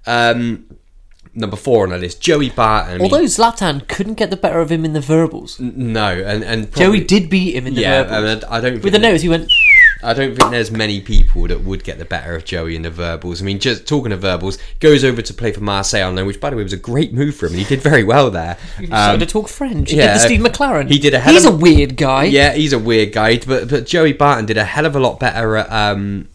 um, 0.07 0.78
number 1.39 1.57
four 1.57 1.85
on 1.85 1.91
the 1.91 1.99
list. 1.99 2.21
Joey 2.21 2.51
Barton. 2.51 3.01
Although 3.01 3.23
Zlatan 3.25 3.87
couldn't 3.89 4.15
get 4.15 4.31
the 4.31 4.37
better 4.37 4.61
of 4.61 4.71
him 4.71 4.85
in 4.85 4.93
the 4.93 5.01
verbals. 5.01 5.59
no, 5.61 6.07
and 6.09 6.43
and 6.45 6.75
Joey 6.75 7.03
did 7.05 7.31
beat 7.31 7.55
him 7.57 7.67
in 7.67 7.75
the 7.75 7.81
Yeah, 7.83 8.03
verbals. 8.05 8.33
and 8.33 8.45
I 8.45 8.61
don't 8.61 8.73
think 8.73 8.85
With 8.85 8.93
the 8.93 8.99
that- 8.99 9.09
nose, 9.11 9.23
he 9.23 9.29
went. 9.29 9.49
I 10.01 10.15
don't 10.15 10.37
think 10.37 10.53
there's 10.53 10.71
many 10.71 11.01
people 11.01 11.49
that 11.49 11.65
would 11.65 11.83
get 11.83 11.99
the 11.99 12.05
better 12.05 12.37
of 12.37 12.45
Joey 12.45 12.77
in 12.77 12.83
the 12.83 12.91
verbals. 12.91 13.43
I 13.43 13.45
mean, 13.45 13.59
just 13.59 13.85
talking 13.85 14.13
of 14.13 14.21
verbals, 14.21 14.57
goes 14.79 15.03
over 15.03 15.21
to 15.23 15.35
play 15.35 15.51
for 15.51 15.61
Marseille 15.61 16.07
on 16.07 16.15
loan, 16.15 16.27
which 16.29 16.39
by 16.41 16.51
the 16.51 16.57
way 16.57 16.63
was 16.63 16.73
a 16.73 16.77
great 16.77 17.13
move 17.13 17.35
for 17.35 17.47
him. 17.47 17.55
and 17.55 17.63
He 17.63 17.65
did 17.69 17.81
very 17.83 18.05
well 18.05 18.31
there. 18.31 18.57
He 18.79 18.87
started 18.87 19.15
Um, 19.15 19.19
to 19.21 19.27
talk 19.27 19.49
French. 19.49 19.91
He 19.91 19.97
yeah, 19.97 20.13
did 20.13 20.15
the 20.15 20.19
Steve 20.21 20.41
McClaren. 20.41 20.89
he 20.89 21.01
did 21.01 21.15
a 21.15 21.19
hell 21.19 21.33
He's 21.35 21.45
of 21.45 21.55
a 21.55 21.57
a- 21.57 21.59
weird 21.59 21.97
guy. 21.97 22.25
yeah, 22.25 22.53
he's 22.53 22.73
a 22.73 22.79
weird 22.79 23.13
guy, 23.13 23.39
but 23.39 23.69
but 23.69 23.87
Joey 23.87 24.13
Barton 24.13 24.47
did 24.47 24.57
a 24.57 24.63
hell 24.65 24.87
of 24.87 24.95
a 24.95 25.01
lot 25.01 25.19
better 25.19 25.57
at 25.57 25.73
um, 25.73 26.29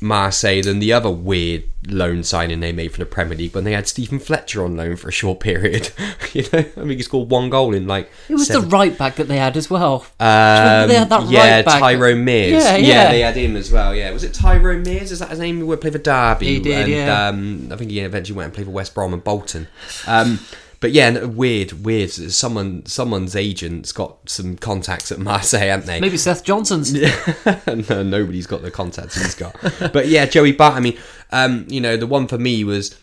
Marseille 0.00 0.62
than 0.62 0.78
the 0.78 0.92
other 0.92 1.10
weird 1.10 1.64
loan 1.86 2.22
signing 2.22 2.60
they 2.60 2.72
made 2.72 2.92
for 2.92 2.98
the 2.98 3.06
Premier 3.06 3.36
League 3.36 3.54
when 3.54 3.64
they 3.64 3.72
had 3.72 3.86
Steven 3.86 4.18
Fletcher 4.18 4.64
on 4.64 4.76
loan 4.76 4.96
for 4.96 5.08
a 5.08 5.12
short 5.12 5.40
period. 5.40 5.90
you 6.32 6.44
know, 6.52 6.64
I 6.76 6.80
mean, 6.80 6.96
he 6.98 7.02
scored 7.02 7.30
one 7.30 7.50
goal 7.50 7.74
in 7.74 7.86
like. 7.86 8.10
It 8.28 8.34
was 8.34 8.46
seven- 8.46 8.68
the 8.68 8.76
right 8.76 8.96
back 8.96 9.16
that 9.16 9.28
they 9.28 9.36
had 9.36 9.56
as 9.56 9.70
well. 9.70 10.06
Um, 10.18 10.88
they 10.88 10.94
had 10.94 11.08
that 11.08 11.28
yeah, 11.28 11.56
right 11.56 11.64
back. 11.64 11.80
Tyrone 11.80 12.24
Mears. 12.24 12.64
Yeah, 12.64 12.76
yeah. 12.76 13.10
they 13.10 13.20
had 13.20 13.36
him 13.36 13.56
as 13.56 13.70
well. 13.70 13.94
Yeah, 13.94 14.10
was 14.10 14.24
it 14.24 14.34
Tyrone 14.34 14.82
Mears? 14.82 15.12
Is 15.12 15.18
that 15.18 15.30
his 15.30 15.38
name? 15.38 15.58
He 15.58 15.62
would 15.62 15.80
play 15.80 15.90
for 15.90 15.98
Derby. 15.98 16.46
He 16.46 16.60
did, 16.60 16.82
and, 16.82 16.90
yeah. 16.90 17.28
Um, 17.28 17.72
I 17.72 17.76
think 17.76 17.90
he 17.90 18.00
eventually 18.00 18.36
went 18.36 18.46
and 18.46 18.54
played 18.54 18.66
for 18.66 18.72
West 18.72 18.94
Brom 18.94 19.12
and 19.12 19.22
Bolton. 19.22 19.68
Um, 20.06 20.40
but 20.80 20.92
yeah, 20.92 21.24
weird, 21.24 21.84
weird. 21.84 22.10
Someone, 22.10 22.84
someone's 22.86 23.36
agent's 23.36 23.92
got 23.92 24.28
some 24.28 24.56
contacts 24.56 25.12
at 25.12 25.18
Marseille, 25.18 25.60
haven't 25.68 25.86
they? 25.86 26.00
Maybe 26.00 26.16
Seth 26.16 26.42
Johnson's. 26.42 26.92
no, 27.66 28.02
nobody's 28.02 28.46
got 28.46 28.62
the 28.62 28.70
contacts 28.70 29.16
he's 29.16 29.34
got. 29.34 29.54
but 29.92 30.08
yeah, 30.08 30.24
Joey 30.24 30.52
Barton. 30.52 30.78
I 30.78 30.80
mean, 30.80 30.98
um, 31.30 31.66
you 31.68 31.80
know, 31.80 31.96
the 31.96 32.06
one 32.06 32.26
for 32.26 32.38
me 32.38 32.64
was. 32.64 32.98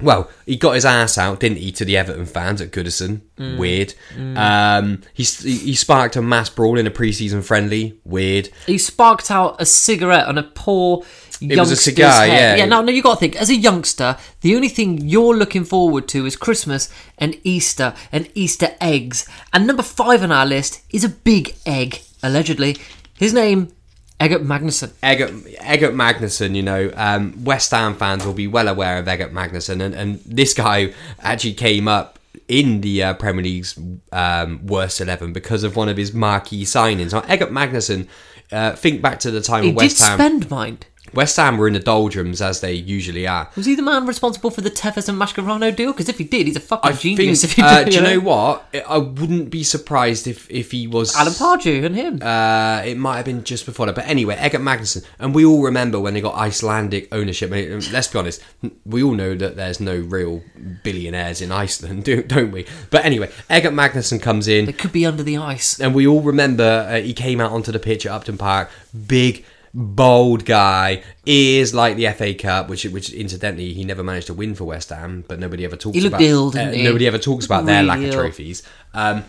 Well, 0.00 0.30
he 0.46 0.56
got 0.56 0.74
his 0.76 0.84
ass 0.84 1.18
out, 1.18 1.40
didn't 1.40 1.58
he, 1.58 1.72
to 1.72 1.84
the 1.84 1.96
Everton 1.96 2.26
fans 2.26 2.60
at 2.60 2.70
Goodison? 2.70 3.22
Mm. 3.36 3.58
Weird. 3.58 3.94
Um, 4.36 5.02
he, 5.12 5.24
he 5.24 5.74
sparked 5.74 6.14
a 6.16 6.22
mass 6.22 6.48
brawl 6.50 6.78
in 6.78 6.86
a 6.86 6.90
preseason 6.90 7.42
friendly. 7.42 7.98
Weird. 8.04 8.50
He 8.66 8.78
sparked 8.78 9.30
out 9.30 9.60
a 9.60 9.66
cigarette 9.66 10.26
on 10.26 10.38
a 10.38 10.44
poor 10.44 11.04
It 11.40 11.58
was 11.58 11.72
a 11.72 11.76
cigar, 11.76 12.26
head. 12.26 12.28
yeah. 12.28 12.54
Yeah, 12.56 12.66
no, 12.66 12.82
no, 12.82 12.92
you 12.92 13.02
got 13.02 13.14
to 13.14 13.20
think. 13.20 13.36
As 13.36 13.50
a 13.50 13.56
youngster, 13.56 14.16
the 14.40 14.54
only 14.54 14.68
thing 14.68 14.98
you're 15.08 15.34
looking 15.36 15.64
forward 15.64 16.06
to 16.08 16.26
is 16.26 16.36
Christmas 16.36 16.88
and 17.18 17.36
Easter 17.42 17.94
and 18.12 18.30
Easter 18.34 18.76
eggs. 18.80 19.28
And 19.52 19.66
number 19.66 19.82
five 19.82 20.22
on 20.22 20.30
our 20.30 20.46
list 20.46 20.82
is 20.90 21.02
a 21.04 21.08
big 21.08 21.56
egg, 21.66 22.02
allegedly. 22.22 22.76
His 23.14 23.32
name, 23.34 23.72
Eggert 24.20 24.42
Magnusson. 24.42 24.92
Eggert, 25.02 25.32
Eggert 25.58 25.94
Magnusson, 25.94 26.54
you 26.56 26.62
know, 26.62 26.90
um, 26.96 27.44
West 27.44 27.70
Ham 27.70 27.94
fans 27.94 28.24
will 28.26 28.32
be 28.34 28.46
well 28.46 28.68
aware 28.68 28.98
of 28.98 29.06
Eggert 29.06 29.32
Magnusson, 29.32 29.80
and, 29.80 29.94
and 29.94 30.20
this 30.26 30.54
guy 30.54 30.92
actually 31.20 31.54
came 31.54 31.86
up 31.86 32.18
in 32.48 32.80
the 32.80 33.02
uh, 33.02 33.14
Premier 33.14 33.44
League's 33.44 33.78
um, 34.12 34.66
worst 34.66 35.00
eleven 35.00 35.32
because 35.32 35.62
of 35.64 35.76
one 35.76 35.88
of 35.88 35.96
his 35.96 36.12
marquee 36.12 36.64
signings. 36.64 37.12
Now, 37.12 37.20
Eggert 37.28 37.50
Magnusson, 37.50 38.08
uh, 38.50 38.72
think 38.72 39.02
back 39.02 39.20
to 39.20 39.30
the 39.30 39.40
time 39.40 39.64
He 39.64 39.72
West 39.72 39.98
did 39.98 40.04
Ham, 40.04 40.18
spend 40.18 40.50
mind. 40.50 40.86
West 41.14 41.36
Ham 41.36 41.56
were 41.56 41.66
in 41.66 41.74
the 41.74 41.80
doldrums 41.80 42.40
as 42.42 42.60
they 42.60 42.72
usually 42.72 43.26
are. 43.26 43.48
Was 43.56 43.66
he 43.66 43.74
the 43.74 43.82
man 43.82 44.06
responsible 44.06 44.50
for 44.50 44.60
the 44.60 44.70
Tevez 44.70 45.08
and 45.08 45.18
Mascherano 45.20 45.74
deal? 45.74 45.92
Because 45.92 46.08
if 46.08 46.18
he 46.18 46.24
did, 46.24 46.46
he's 46.46 46.56
a 46.56 46.60
fucking 46.60 46.90
I 46.90 46.94
genius. 46.94 47.40
think. 47.42 47.50
if 47.50 47.56
he 47.56 47.62
Uh, 47.62 47.84
did, 47.84 47.90
do 47.90 47.96
you 47.96 48.02
know 48.02 48.20
what? 48.20 48.64
I 48.88 48.98
wouldn't 48.98 49.50
be 49.50 49.62
surprised 49.62 50.26
if 50.26 50.50
if 50.50 50.70
he 50.70 50.86
was 50.86 51.14
Alan 51.16 51.32
Pardew 51.32 51.84
and 51.84 51.94
him. 51.96 52.22
Uh, 52.22 52.82
it 52.84 52.96
might 52.96 53.16
have 53.16 53.24
been 53.24 53.44
just 53.44 53.66
before 53.66 53.86
that. 53.86 53.94
But 53.94 54.06
anyway, 54.06 54.34
Eggert 54.36 54.60
Magnusson. 54.62 55.04
And 55.18 55.34
we 55.34 55.44
all 55.44 55.62
remember 55.62 55.98
when 56.00 56.14
they 56.14 56.20
got 56.20 56.34
Icelandic 56.34 57.08
ownership. 57.12 57.50
I 57.52 57.54
mean, 57.66 57.82
let's 57.92 58.08
be 58.08 58.18
honest, 58.18 58.42
we 58.84 59.02
all 59.02 59.12
know 59.14 59.34
that 59.34 59.56
there's 59.56 59.80
no 59.80 59.96
real 59.96 60.42
billionaires 60.82 61.40
in 61.40 61.52
Iceland, 61.52 62.04
do- 62.08 62.22
don't 62.22 62.50
we? 62.52 62.66
But 62.90 63.04
anyway, 63.04 63.30
Eggert 63.50 63.72
Magnusson 63.72 64.20
comes 64.20 64.48
in. 64.48 64.68
It 64.68 64.78
could 64.78 64.92
be 64.92 65.06
under 65.06 65.22
the 65.22 65.36
ice. 65.36 65.80
And 65.80 65.94
we 65.94 66.06
all 66.06 66.20
remember 66.22 66.86
uh, 66.90 67.00
he 67.00 67.12
came 67.14 67.40
out 67.40 67.52
onto 67.52 67.72
the 67.72 67.78
pitch 67.78 68.06
at 68.06 68.12
Upton 68.12 68.38
Park. 68.38 68.70
Big, 69.06 69.44
bold 69.74 70.44
guy. 70.44 71.02
Ears 71.26 71.74
like 71.74 71.96
the 71.96 72.08
FA 72.12 72.34
Cup, 72.34 72.68
which, 72.68 72.84
which 72.84 73.12
incidentally, 73.12 73.72
he 73.72 73.84
never 73.84 74.02
managed 74.02 74.26
to 74.28 74.34
win 74.34 74.54
for 74.54 74.64
West 74.64 74.90
Ham, 74.90 75.24
but 75.28 75.38
nobody 75.38 75.64
ever 75.64 75.76
talks 75.76 75.96
He 75.96 76.06
about 76.06 76.20
ill, 76.20 76.48
uh? 76.56 76.70
Nobody 76.72 77.06
ever 77.06 77.18
talks 77.18 77.46
about 77.46 77.66
their 77.66 77.82
lack 77.82 78.00
of 78.02 78.12
trophies. 78.12 78.62
Um, 78.94 79.24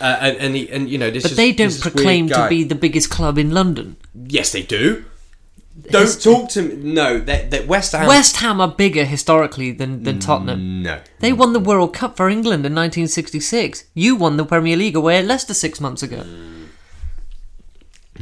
uh, 0.00 0.16
and, 0.20 0.36
and, 0.38 0.56
he, 0.56 0.70
and, 0.70 0.88
you 0.88 0.98
know, 0.98 1.10
this 1.10 1.22
But 1.22 1.32
is- 1.32 1.36
they 1.36 1.52
don't 1.52 1.80
proclaim 1.80 2.28
to 2.28 2.48
be 2.48 2.64
the 2.64 2.74
biggest 2.74 3.10
club 3.10 3.38
in 3.38 3.50
London. 3.50 3.96
Yes, 4.14 4.52
they 4.52 4.62
do. 4.62 5.04
Don't 5.90 6.20
talk 6.22 6.50
to 6.50 6.62
me. 6.62 6.92
No, 6.92 7.18
that 7.18 7.50
that 7.50 7.66
West 7.66 7.92
Ham. 7.92 8.06
West 8.06 8.36
Ham 8.36 8.60
are 8.60 8.68
bigger 8.68 9.06
historically 9.06 9.72
than, 9.72 10.02
than 10.02 10.18
Tottenham. 10.18 10.82
No. 10.82 11.00
They 11.20 11.32
won 11.32 11.54
the 11.54 11.60
World 11.60 11.94
Cup 11.94 12.14
for 12.14 12.28
England 12.28 12.66
in 12.66 12.74
1966. 12.74 13.84
You 13.94 14.14
won 14.14 14.36
the 14.36 14.44
Premier 14.44 14.76
League 14.76 14.96
away 14.96 15.16
at 15.18 15.24
Leicester 15.24 15.54
six 15.54 15.80
months 15.80 16.02
ago. 16.02 16.24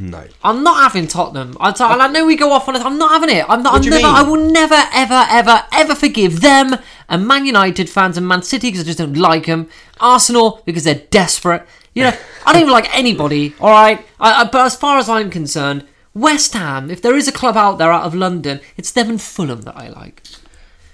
No. 0.01 0.25
I'm 0.43 0.63
not 0.63 0.81
having 0.81 1.07
Tottenham. 1.07 1.55
I, 1.59 1.71
t- 1.71 1.83
and 1.83 2.01
I 2.01 2.07
know 2.07 2.25
we 2.25 2.35
go 2.35 2.51
off 2.51 2.67
on 2.67 2.75
it. 2.75 2.81
I'm 2.81 2.97
not 2.97 3.11
having 3.11 3.35
it. 3.35 3.45
I'm 3.47 3.61
not. 3.61 3.73
What 3.73 3.83
I'm 3.85 3.89
never. 3.91 4.03
mean? 4.03 4.15
I 4.15 4.23
will 4.23 4.51
never, 4.51 4.83
ever, 4.91 5.25
ever, 5.29 5.63
ever 5.71 5.93
forgive 5.93 6.41
them 6.41 6.75
and 7.07 7.27
Man 7.27 7.45
United 7.45 7.87
fans 7.87 8.17
and 8.17 8.27
Man 8.27 8.41
City 8.41 8.69
because 8.69 8.81
I 8.81 8.85
just 8.85 8.97
don't 8.97 9.15
like 9.15 9.45
them. 9.45 9.69
Arsenal 9.99 10.63
because 10.65 10.85
they're 10.85 11.03
desperate. 11.11 11.67
You 11.93 12.05
know, 12.05 12.17
I 12.45 12.53
don't 12.53 12.63
even 12.63 12.73
like 12.73 12.97
anybody. 12.97 13.53
All 13.59 13.69
right, 13.69 14.03
I, 14.19 14.41
I, 14.41 14.43
but 14.45 14.65
as 14.65 14.75
far 14.75 14.97
as 14.97 15.07
I'm 15.07 15.29
concerned, 15.29 15.85
West 16.15 16.53
Ham. 16.53 16.89
If 16.89 17.01
there 17.01 17.15
is 17.15 17.27
a 17.27 17.31
club 17.31 17.55
out 17.55 17.77
there 17.77 17.91
out 17.91 18.03
of 18.05 18.15
London, 18.15 18.59
it's 18.77 18.91
them 18.91 19.09
and 19.09 19.21
Fulham 19.21 19.61
that 19.61 19.77
I 19.77 19.89
like. 19.89 20.23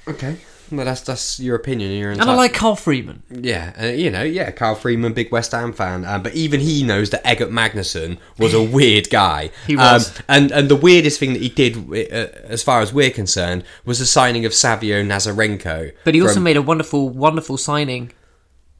Okay. 0.08 0.38
Well, 0.72 0.86
that's 0.86 1.02
that's 1.02 1.40
your 1.40 1.56
opinion. 1.56 1.92
and 1.92 2.00
You're 2.00 2.12
And 2.12 2.22
I 2.22 2.36
like 2.36 2.54
Carl 2.54 2.76
Freeman. 2.76 3.24
Yeah, 3.30 3.74
uh, 3.82 3.86
you 3.86 4.10
know, 4.12 4.24
yeah, 4.24 4.52
Carl 4.52 4.76
Freeman, 4.76 5.14
big 5.14 5.32
West 5.32 5.52
Ham 5.52 5.74
fan, 5.74 6.04
um, 6.06 6.24
but 6.24 6.34
even 6.34 6.60
he 6.60 6.84
knows 6.84 7.10
that 7.12 7.26
Eggert 7.26 7.50
Magnusson 7.50 8.18
was 8.38 8.54
a 8.54 8.62
weird 8.78 9.10
guy. 9.10 9.52
He 9.66 9.76
was. 9.76 10.10
Um, 10.18 10.24
and 10.28 10.52
and 10.52 10.70
the 10.70 10.76
weirdest 10.76 11.20
thing 11.20 11.34
that 11.34 11.42
he 11.42 11.50
did, 11.50 11.78
uh, 11.78 12.28
as 12.46 12.64
far 12.64 12.82
as 12.82 12.94
we're 12.94 13.12
concerned, 13.12 13.64
was 13.86 14.00
the 14.00 14.06
signing 14.06 14.46
of 14.46 14.54
Savio 14.54 15.02
Nsereko. 15.04 15.94
But 16.04 16.16
he 16.16 16.22
also 16.22 16.36
from- 16.36 16.44
made 16.44 16.58
a 16.58 16.62
wonderful, 16.62 17.10
wonderful 17.10 17.58
signing 17.58 18.12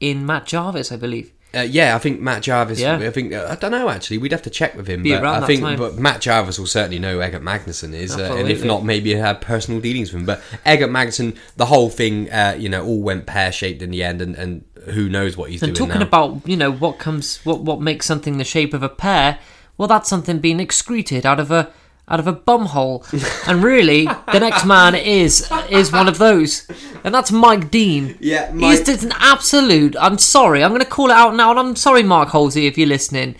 in 0.00 0.24
Matt 0.26 0.46
Jarvis, 0.46 0.92
I 0.92 0.96
believe. 0.96 1.32
Uh, 1.54 1.60
yeah, 1.60 1.96
I 1.96 1.98
think 1.98 2.20
Matt 2.20 2.42
Jarvis. 2.42 2.78
Yeah. 2.78 2.98
I 2.98 3.10
think 3.10 3.32
uh, 3.32 3.46
I 3.48 3.54
don't 3.54 3.70
know 3.70 3.88
actually. 3.88 4.18
We'd 4.18 4.32
have 4.32 4.42
to 4.42 4.50
check 4.50 4.76
with 4.76 4.86
him. 4.86 5.02
Be 5.02 5.12
but 5.12 5.24
I 5.24 5.46
think, 5.46 5.62
time. 5.62 5.78
but 5.78 5.96
Matt 5.96 6.20
Jarvis 6.20 6.58
will 6.58 6.66
certainly 6.66 6.98
know 6.98 7.14
who 7.14 7.22
Eggert 7.22 7.42
Magnusson 7.42 7.94
is, 7.94 8.16
uh, 8.18 8.34
and 8.36 8.50
if 8.50 8.64
not, 8.64 8.84
maybe 8.84 9.14
have 9.14 9.40
personal 9.40 9.80
dealings 9.80 10.12
with 10.12 10.20
him. 10.20 10.26
But 10.26 10.42
Eggert 10.66 10.90
Magnusson, 10.90 11.36
the 11.56 11.66
whole 11.66 11.88
thing, 11.88 12.30
uh, 12.30 12.54
you 12.58 12.68
know, 12.68 12.84
all 12.84 13.00
went 13.00 13.24
pear 13.24 13.50
shaped 13.50 13.80
in 13.80 13.90
the 13.90 14.02
end, 14.02 14.20
and, 14.20 14.34
and 14.34 14.64
who 14.90 15.08
knows 15.08 15.38
what 15.38 15.50
he's 15.50 15.60
doing. 15.60 15.70
And 15.70 15.76
doing 15.76 15.88
talking 15.88 16.00
now. 16.00 16.06
about 16.06 16.46
you 16.46 16.56
know 16.56 16.70
what 16.70 16.98
comes 16.98 17.38
what 17.46 17.60
what 17.60 17.80
makes 17.80 18.04
something 18.04 18.36
the 18.36 18.44
shape 18.44 18.74
of 18.74 18.82
a 18.82 18.88
pear, 18.90 19.38
well 19.78 19.88
that's 19.88 20.08
something 20.08 20.40
being 20.40 20.60
excreted 20.60 21.24
out 21.24 21.40
of 21.40 21.50
a 21.50 21.72
out 22.08 22.20
of 22.20 22.26
a 22.26 22.32
bum 22.32 22.66
hole, 22.66 23.04
and 23.46 23.62
really 23.62 24.06
the 24.32 24.40
next 24.40 24.64
man 24.64 24.94
is 24.94 25.50
is 25.70 25.92
one 25.92 26.08
of 26.08 26.18
those, 26.18 26.66
and 27.04 27.14
that's 27.14 27.30
Mike 27.30 27.70
Dean. 27.70 28.16
Yeah, 28.20 28.52
he's 28.52 28.82
just 28.82 29.04
an 29.04 29.12
absolute. 29.16 29.96
I'm 30.00 30.18
sorry, 30.18 30.62
I'm 30.62 30.70
going 30.70 30.80
to 30.80 30.86
call 30.86 31.10
it 31.10 31.14
out 31.14 31.34
now, 31.34 31.50
and 31.50 31.58
I'm 31.58 31.76
sorry, 31.76 32.02
Mark 32.02 32.30
Halsey, 32.30 32.66
if 32.66 32.78
you're 32.78 32.88
listening. 32.88 33.36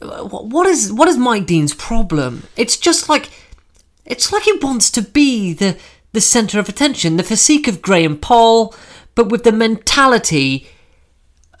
What 0.00 0.66
is 0.66 0.92
what 0.92 1.08
is 1.08 1.18
Mike 1.18 1.46
Dean's 1.46 1.74
problem? 1.74 2.44
It's 2.56 2.78
just 2.78 3.08
like 3.08 3.30
it's 4.06 4.32
like 4.32 4.44
he 4.44 4.52
wants 4.62 4.90
to 4.92 5.02
be 5.02 5.52
the 5.52 5.78
the 6.12 6.20
center 6.20 6.58
of 6.58 6.68
attention, 6.68 7.16
the 7.16 7.22
physique 7.22 7.68
of 7.68 7.82
Graham 7.82 8.16
Poll, 8.16 8.74
but 9.14 9.28
with 9.28 9.44
the 9.44 9.52
mentality 9.52 10.66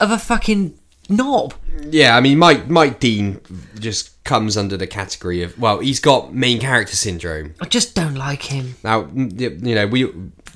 of 0.00 0.10
a 0.10 0.18
fucking 0.18 0.78
knob. 1.08 1.54
Yeah, 1.88 2.16
I 2.16 2.20
mean, 2.20 2.38
Mike 2.38 2.68
Mike 2.68 2.98
Dean 2.98 3.40
just 3.78 4.19
comes 4.30 4.56
under 4.56 4.76
the 4.76 4.86
category 4.86 5.42
of 5.42 5.58
well, 5.58 5.80
he's 5.80 5.98
got 5.98 6.32
main 6.32 6.60
character 6.60 6.94
syndrome. 6.94 7.52
I 7.60 7.64
just 7.64 7.96
don't 7.96 8.14
like 8.14 8.44
him. 8.44 8.76
Now, 8.84 9.08
you 9.12 9.74
know, 9.74 9.88
we 9.88 10.08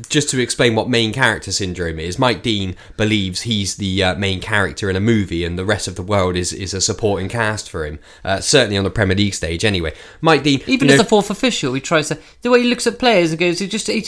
just 0.09 0.31
to 0.31 0.41
explain 0.41 0.77
what 0.77 0.89
main 0.89 1.13
character 1.13 1.51
syndrome 1.51 1.99
is. 1.99 2.17
Mike 2.17 2.41
Dean 2.41 2.77
believes 2.97 3.41
he's 3.41 3.75
the 3.75 4.05
uh, 4.05 4.15
main 4.15 4.41
character 4.41 4.89
in 4.89 4.95
a 4.95 5.01
movie, 5.01 5.45
and 5.45 5.59
the 5.59 5.65
rest 5.65 5.89
of 5.89 5.97
the 5.97 6.05
world 6.05 6.37
is 6.37 6.53
is 6.53 6.73
a 6.73 6.81
supporting 6.81 7.29
cast 7.29 7.69
for 7.69 7.85
him. 7.85 7.99
Uh, 8.25 8.39
certainly 8.39 8.77
on 8.77 8.85
the 8.85 8.91
Premier 8.91 9.17
League 9.17 9.35
stage, 9.35 9.65
anyway. 9.65 9.93
Mike 10.21 10.45
Dean, 10.45 10.63
Even 10.69 10.89
as 10.89 10.99
know, 10.99 11.03
the 11.03 11.09
fourth 11.09 11.29
official, 11.29 11.75
he 11.75 11.81
tries 11.81 12.07
to 12.11 12.19
the 12.43 12.51
way 12.51 12.63
he 12.63 12.69
looks 12.69 12.87
at 12.87 13.01
players 13.01 13.31
and 13.33 13.41
goes, 13.41 13.59
he 13.59 13.67
just 13.67 13.89
he, 13.89 14.07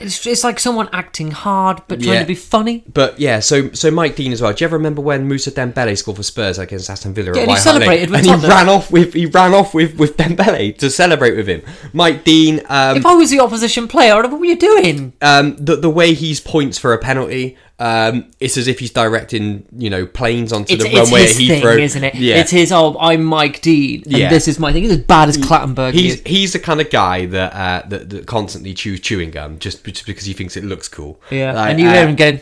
it's, 0.00 0.26
it's 0.26 0.44
like 0.44 0.58
someone 0.60 0.88
acting 0.92 1.30
hard 1.30 1.82
but 1.88 2.00
trying 2.00 2.14
Yeah. 2.14 2.20
to 2.20 2.26
be 2.26 2.34
funny. 2.34 2.84
But 2.92 3.18
yeah, 3.20 3.40
so 3.40 3.70
so 3.72 3.90
Mike 3.90 4.16
Dean 4.16 4.32
as 4.32 4.40
well. 4.42 4.52
Do 4.52 4.62
you 4.62 4.66
ever 4.68 4.76
remember 4.76 5.02
when 5.02 5.28
Mousa 5.28 5.50
Dembele 5.50 5.96
scored 5.96 6.16
for 6.16 6.22
Spurs 6.22 6.58
against 6.58 6.88
Aston 6.90 7.14
Villa? 7.14 7.32
Yeah, 7.34 7.42
at 7.42 7.48
and 7.48 7.50
he 7.50 7.54
White 7.54 7.62
Hart 7.62 7.66
Lane? 7.66 7.80
celebrated 7.82 8.10
with 8.10 8.18
and 8.18 8.26
he 8.26 8.32
Tottenham. 8.32 8.50
ran 8.50 8.68
off 8.68 8.90
with 8.90 9.14
he 9.14 9.26
ran 9.26 9.54
off 9.54 9.74
with 9.74 9.96
with 9.98 10.16
Dembele 10.16 10.76
to 10.78 10.90
celebrate 10.90 11.36
with 11.36 11.46
him. 11.48 11.62
Mike 11.92 12.24
Dean, 12.24 12.60
um, 12.68 12.96
If 12.96 13.06
I 13.06 13.14
was 13.14 13.30
the 13.30 13.40
opposition 13.40 13.88
player, 13.88 14.14
I'd 14.14 14.24
have, 14.24 14.32
what 14.32 14.40
were 14.40 14.46
you 14.46 14.56
doing? 14.58 15.12
um, 15.22 15.56
the 15.56 15.76
the 15.76 15.90
way 15.90 16.14
he's 16.14 16.40
points 16.40 16.78
for 16.78 16.92
a 16.92 16.98
penalty, 16.98 17.56
um, 17.78 18.30
it's 18.38 18.56
as 18.56 18.68
if 18.68 18.78
he's 18.78 18.92
directing 18.92 19.66
you 19.76 19.90
know 19.90 20.06
planes 20.06 20.52
onto 20.52 20.74
It's, 20.74 20.82
the 20.84 20.90
it's 20.90 20.98
runway 20.98 21.22
his 21.22 21.30
at 21.32 21.36
thing, 21.36 21.62
Heathrow, 21.62 21.78
isn't 21.80 22.04
it? 22.04 22.14
Yeah, 22.14 22.36
It's 22.36 22.50
his, 22.50 22.70
oh, 22.72 22.96
I'm 23.00 23.24
Mike 23.24 23.60
Dean, 23.60 24.02
and 24.04 24.12
Yeah. 24.12 24.28
this 24.30 24.46
is 24.46 24.58
my 24.58 24.72
thing. 24.72 24.82
He's 24.84 24.92
as 24.92 24.98
bad 24.98 25.28
as 25.28 25.36
Clattenburg 25.38 25.92
He's 25.94 26.14
is. 26.16 26.22
he's 26.24 26.52
the 26.52 26.58
kind 26.60 26.80
of 26.80 26.90
guy 26.90 27.26
that 27.26 27.52
uh, 27.52 27.88
that, 27.88 28.10
that 28.10 28.26
constantly 28.26 28.74
chews 28.74 29.00
chewing 29.00 29.30
gum 29.32 29.58
just, 29.58 29.84
just 29.84 30.06
because 30.06 30.24
he 30.24 30.32
thinks 30.32 30.56
it 30.56 30.64
looks 30.64 30.86
cool. 30.88 31.20
Yeah, 31.30 31.52
Like, 31.52 31.70
and 31.70 31.80
you 31.80 31.88
uh, 31.88 31.92
hear 31.92 32.06
him 32.08 32.16
going, 32.16 32.40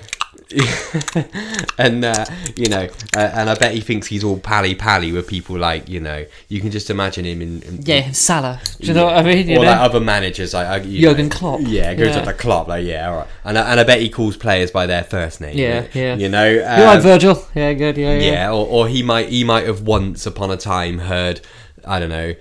and 1.78 2.04
uh, 2.04 2.24
you 2.56 2.68
know, 2.68 2.88
uh, 3.16 3.30
and 3.34 3.48
I 3.48 3.54
bet 3.54 3.72
he 3.72 3.80
thinks 3.80 4.08
he's 4.08 4.24
all 4.24 4.38
pally 4.38 4.74
pally 4.74 5.12
with 5.12 5.28
people 5.28 5.56
like 5.56 5.88
you 5.88 6.00
know. 6.00 6.26
You 6.48 6.60
can 6.60 6.70
just 6.70 6.90
imagine 6.90 7.24
him 7.24 7.40
in, 7.40 7.62
in 7.62 7.82
yeah, 7.82 8.10
Salah. 8.10 8.60
Do 8.80 8.88
you 8.88 8.94
know 8.94 9.04
what 9.06 9.16
I 9.16 9.22
mean? 9.22 9.48
You 9.48 9.58
or 9.58 9.64
know? 9.64 9.70
like 9.70 9.80
other 9.80 10.00
managers, 10.00 10.54
like 10.54 10.66
uh, 10.66 10.84
you 10.84 11.02
Jurgen 11.02 11.28
know. 11.28 11.36
Klopp. 11.36 11.60
Yeah, 11.62 11.94
goes 11.94 12.14
Yeah. 12.14 12.22
up 12.22 12.24
to 12.24 12.32
Klopp, 12.32 12.68
like 12.68 12.84
yeah, 12.84 13.10
all 13.10 13.16
right. 13.18 13.26
And 13.44 13.58
I, 13.58 13.70
and 13.70 13.80
I 13.80 13.84
bet 13.84 14.00
he 14.00 14.08
calls 14.08 14.36
players 14.36 14.70
by 14.70 14.86
their 14.86 15.04
first 15.04 15.40
name. 15.40 15.56
Yeah, 15.56 15.86
yeah. 15.94 16.16
You 16.16 16.28
know, 16.28 16.48
You're 16.48 16.64
right, 16.64 16.96
um, 16.96 17.02
Virgil. 17.02 17.46
Yeah, 17.54 17.72
good. 17.74 17.96
Yeah, 17.96 18.18
yeah. 18.18 18.32
yeah, 18.32 18.50
or, 18.50 18.66
or 18.66 18.88
he 18.88 19.02
might 19.02 19.28
he 19.28 19.44
might 19.44 19.66
have 19.66 19.82
once 19.82 20.26
upon 20.26 20.50
a 20.50 20.56
time 20.56 20.98
heard 20.98 21.40
I 21.84 21.98
don't 21.98 22.10
know 22.10 22.34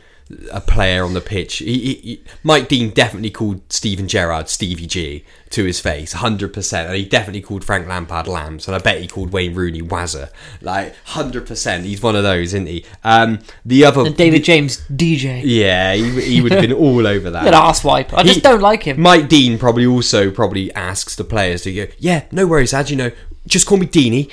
a 0.52 0.62
player 0.62 1.04
on 1.04 1.14
the 1.16 1.22
pitch. 1.22 1.58
He, 1.58 1.66
he, 1.80 1.94
he- 1.96 2.24
Mike 2.44 2.68
Dean 2.68 2.92
definitely 2.92 3.32
called 3.32 3.62
Steven 3.72 4.08
Gerrard 4.08 4.48
Stevie 4.48 4.86
G 4.86 5.24
to 5.50 5.64
his 5.66 5.80
face, 5.80 6.14
hundred 6.14 6.54
percent, 6.54 6.88
and 6.88 6.96
he 6.96 7.04
definitely 7.04 7.42
called 7.42 7.64
Frank 7.64 7.88
Lampard 7.88 8.28
Lambs, 8.28 8.68
and 8.68 8.76
I 8.76 8.80
bet 8.80 9.02
he 9.02 9.08
called 9.08 9.32
Wayne 9.32 9.56
Rooney 9.56 9.82
Wazza, 9.82 10.30
like 10.62 10.96
hundred 11.06 11.48
percent. 11.48 11.86
He's 11.86 12.02
one 12.04 12.16
of 12.16 12.22
those, 12.24 12.54
isn't 12.54 12.68
he? 12.68 12.86
Um, 13.04 13.40
the 13.66 13.86
other 13.86 14.06
And 14.06 14.16
David 14.16 14.44
James, 14.44 14.82
DJ. 14.90 15.42
yeah, 15.44 15.96
he, 15.96 16.22
he 16.22 16.42
would 16.42 16.52
have 16.52 16.62
been 16.62 16.74
all 16.86 17.08
over 17.08 17.32
that. 17.32 17.44
Good 17.46 17.54
arse 17.56 17.84
wipe. 17.84 18.14
I 18.14 18.22
just 18.24 18.44
don't 18.44 18.62
like 18.62 18.84
him. 18.84 19.02
Mike 19.02 19.28
Dean 19.30 19.58
probably 19.58 19.88
also 19.88 20.30
probably 20.30 20.72
asks 20.74 21.16
the 21.16 21.24
players 21.24 21.64
to 21.64 21.74
go, 21.74 21.88
yeah, 21.98 22.26
no 22.32 22.46
worries, 22.46 22.74
Ad, 22.74 22.92
you 22.92 22.96
know, 22.96 23.12
just 23.48 23.66
call 23.66 23.80
me 23.80 23.88
Deanie. 23.88 24.32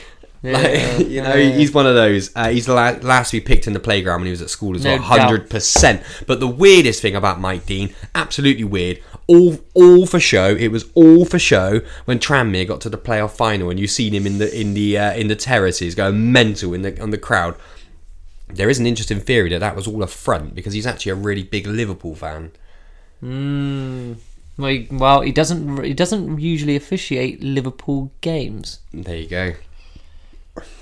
Like, 0.52 1.08
you 1.08 1.22
know, 1.22 1.32
he's 1.32 1.72
one 1.72 1.86
of 1.86 1.94
those. 1.94 2.30
Uh, 2.34 2.50
he's 2.50 2.66
the 2.66 2.74
la- 2.74 2.98
last 3.02 3.32
we 3.32 3.40
picked 3.40 3.66
in 3.66 3.72
the 3.72 3.80
playground 3.80 4.20
when 4.20 4.26
he 4.26 4.30
was 4.30 4.42
at 4.42 4.50
school 4.50 4.76
as 4.76 4.84
No 4.84 4.94
well, 4.94 5.02
hundred 5.02 5.50
percent. 5.50 6.02
But 6.26 6.40
the 6.40 6.48
weirdest 6.48 7.02
thing 7.02 7.16
about 7.16 7.40
Mike 7.40 7.66
Dean, 7.66 7.94
absolutely 8.14 8.64
weird, 8.64 9.00
all 9.26 9.58
all 9.74 10.06
for 10.06 10.20
show. 10.20 10.54
It 10.54 10.68
was 10.68 10.86
all 10.94 11.24
for 11.24 11.38
show 11.38 11.80
when 12.04 12.18
Tranmere 12.18 12.66
got 12.66 12.80
to 12.82 12.88
the 12.88 12.98
playoff 12.98 13.32
final, 13.32 13.70
and 13.70 13.80
you 13.80 13.86
seen 13.86 14.14
him 14.14 14.26
in 14.26 14.38
the 14.38 14.58
in 14.58 14.74
the 14.74 14.98
uh, 14.98 15.14
in 15.14 15.28
the 15.28 15.36
terraces 15.36 15.94
going 15.94 16.32
mental 16.32 16.74
in 16.74 16.82
the 16.82 17.00
on 17.00 17.10
the 17.10 17.18
crowd. 17.18 17.56
There 18.48 18.70
is 18.70 18.78
an 18.78 18.86
interesting 18.86 19.18
theory 19.18 19.50
that 19.50 19.58
that 19.58 19.74
was 19.74 19.88
all 19.88 20.02
a 20.02 20.06
front 20.06 20.54
because 20.54 20.72
he's 20.72 20.86
actually 20.86 21.10
a 21.10 21.16
really 21.16 21.42
big 21.42 21.66
Liverpool 21.66 22.14
fan. 22.14 22.52
Well, 24.58 24.70
he, 24.70 24.88
well, 24.90 25.20
he 25.20 25.32
doesn't. 25.32 25.84
He 25.84 25.92
doesn't 25.92 26.38
usually 26.38 26.76
officiate 26.76 27.42
Liverpool 27.42 28.12
games. 28.20 28.80
There 28.92 29.16
you 29.16 29.28
go. 29.28 29.54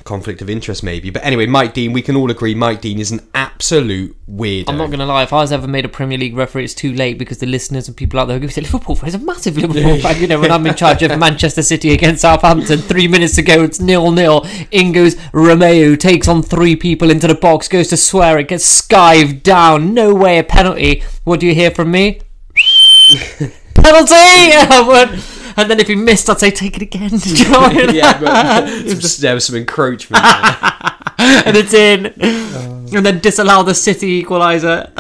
Conflict 0.05 0.43
of 0.43 0.51
interest, 0.51 0.83
maybe. 0.83 1.09
But 1.09 1.25
anyway, 1.25 1.47
Mike 1.47 1.73
Dean, 1.73 1.95
we 1.95 2.03
can 2.03 2.15
all 2.15 2.31
agree 2.31 2.55
Mike 2.55 2.83
Dean 2.83 3.01
is 3.01 3.11
an 3.11 3.27
absolute 3.35 4.15
weirdo. 4.29 4.65
I'm 4.69 4.77
not 4.77 4.89
going 4.89 4.99
to 4.99 5.07
lie. 5.07 5.23
If 5.23 5.33
I 5.33 5.37
was 5.37 5.51
ever 5.51 5.67
made 5.67 5.87
a 5.87 5.89
Premier 5.89 6.19
League 6.19 6.37
referee, 6.37 6.65
it's 6.65 6.75
too 6.75 6.93
late 6.93 7.19
because 7.19 7.39
the 7.39 7.47
listeners 7.47 7.89
and 7.89 7.97
people 7.97 8.21
out 8.21 8.27
there 8.27 8.39
who 8.39 8.49
say 8.49 8.61
Liverpool 8.61 8.97
fan 8.97 9.09
is 9.09 9.15
a 9.15 9.19
massive 9.19 9.57
Liverpool 9.57 9.99
fan. 10.01 10.21
You 10.21 10.27
know, 10.27 10.41
when 10.41 10.53
I'm 10.53 10.67
in 10.67 10.75
charge 10.75 11.03
of 11.03 11.19
Manchester 11.19 11.63
City 11.63 11.95
against 11.95 12.21
Southampton, 12.21 12.81
three 12.81 13.09
minutes 13.09 13.35
to 13.37 13.43
go, 13.43 13.65
it's 13.65 13.81
nil 13.81 14.11
nil. 14.11 14.47
In 14.71 14.93
goes 14.93 15.17
Romeo, 15.33 15.97
takes 15.97 16.29
on 16.29 16.43
three 16.43 16.77
people 16.77 17.11
into 17.11 17.27
the 17.27 17.35
box, 17.35 17.67
goes 17.67 17.89
to 17.89 17.97
swear 17.97 18.39
it, 18.39 18.49
gets 18.49 18.83
skived 18.83 19.43
down. 19.43 19.95
No 19.95 20.15
way 20.15 20.39
a 20.39 20.45
penalty. 20.45 21.03
What 21.25 21.41
do 21.41 21.47
you 21.47 21.55
hear 21.55 21.71
from 21.71 21.91
me? 21.91 22.21
penalty! 23.75 25.31
And 25.57 25.71
then 25.71 25.81
if 25.81 25.89
he 25.89 25.95
missed, 25.95 26.29
I'd 26.29 26.39
say 26.41 26.51
take 26.51 26.77
it 26.77 26.83
again. 26.83 27.11
You 27.25 27.49
know 27.51 27.61
what 27.61 27.73
I 27.73 27.87
mean? 27.87 27.95
yeah, 27.95 28.21
but 28.21 28.89
some, 29.03 29.23
there 29.23 29.35
was 29.35 29.45
some 29.45 29.57
encroachment. 29.57 30.25
and 31.19 31.57
it's 31.57 31.75
in. 31.75 32.07
And 32.95 33.05
then 33.05 33.19
disallow 33.21 33.63
the 33.63 33.75
City 33.75 34.23
equaliser. 34.23 34.91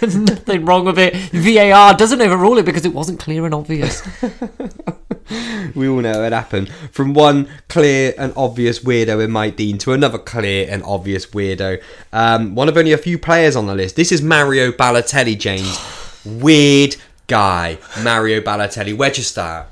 There's 0.00 0.16
nothing 0.16 0.64
wrong 0.64 0.84
with 0.84 0.98
it. 0.98 1.14
VAR 1.32 1.94
doesn't 1.94 2.20
overrule 2.20 2.58
it 2.58 2.64
because 2.64 2.84
it 2.84 2.94
wasn't 2.94 3.20
clear 3.20 3.44
and 3.44 3.54
obvious. 3.54 4.02
we 5.74 5.88
all 5.88 6.00
know 6.00 6.24
it 6.24 6.32
happened. 6.32 6.70
From 6.90 7.12
one 7.14 7.48
clear 7.68 8.14
and 8.16 8.32
obvious 8.36 8.80
weirdo 8.80 9.22
in 9.24 9.30
Mike 9.30 9.56
Dean 9.56 9.78
to 9.78 9.92
another 9.92 10.18
clear 10.18 10.66
and 10.70 10.82
obvious 10.84 11.26
weirdo. 11.26 11.82
Um, 12.12 12.54
one 12.54 12.68
of 12.68 12.76
only 12.76 12.92
a 12.92 12.98
few 12.98 13.18
players 13.18 13.56
on 13.56 13.66
the 13.66 13.74
list. 13.74 13.96
This 13.96 14.12
is 14.12 14.22
Mario 14.22 14.70
Balotelli, 14.70 15.38
James. 15.38 15.78
Weird 16.24 16.96
guy. 17.26 17.78
Mario 18.02 18.40
Balotelli. 18.40 18.96
Where'd 18.96 19.18
you 19.18 19.24
start? 19.24 19.66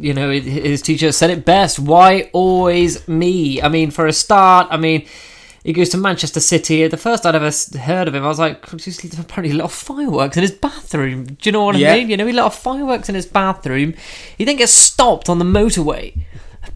You 0.00 0.14
know, 0.14 0.30
his 0.30 0.82
teacher 0.82 1.12
said 1.12 1.30
it 1.30 1.44
best. 1.44 1.78
Why 1.78 2.30
always 2.32 3.06
me? 3.08 3.60
I 3.62 3.68
mean, 3.68 3.90
for 3.90 4.06
a 4.06 4.12
start, 4.12 4.68
I 4.70 4.76
mean, 4.76 5.06
he 5.64 5.72
goes 5.72 5.88
to 5.90 5.96
Manchester 5.96 6.40
City. 6.40 6.86
The 6.88 6.96
first 6.96 7.24
I'd 7.26 7.34
ever 7.34 7.50
heard 7.78 8.08
of 8.08 8.14
him, 8.14 8.24
I 8.24 8.28
was 8.28 8.38
like, 8.38 8.62
apparently 8.64 9.52
lit 9.52 9.64
off 9.64 9.74
fireworks 9.74 10.36
in 10.36 10.42
his 10.42 10.52
bathroom. 10.52 11.24
Do 11.24 11.36
you 11.42 11.52
know 11.52 11.64
what 11.64 11.76
Yeah. 11.76 11.92
I 11.92 11.98
mean? 11.98 12.10
You 12.10 12.16
know, 12.16 12.26
he 12.26 12.32
lit 12.32 12.44
off 12.44 12.60
fireworks 12.62 13.08
in 13.08 13.14
his 13.14 13.26
bathroom. 13.26 13.94
He 14.38 14.44
then 14.44 14.56
gets 14.56 14.72
stopped 14.72 15.28
on 15.28 15.38
the 15.38 15.44
motorway, 15.44 16.16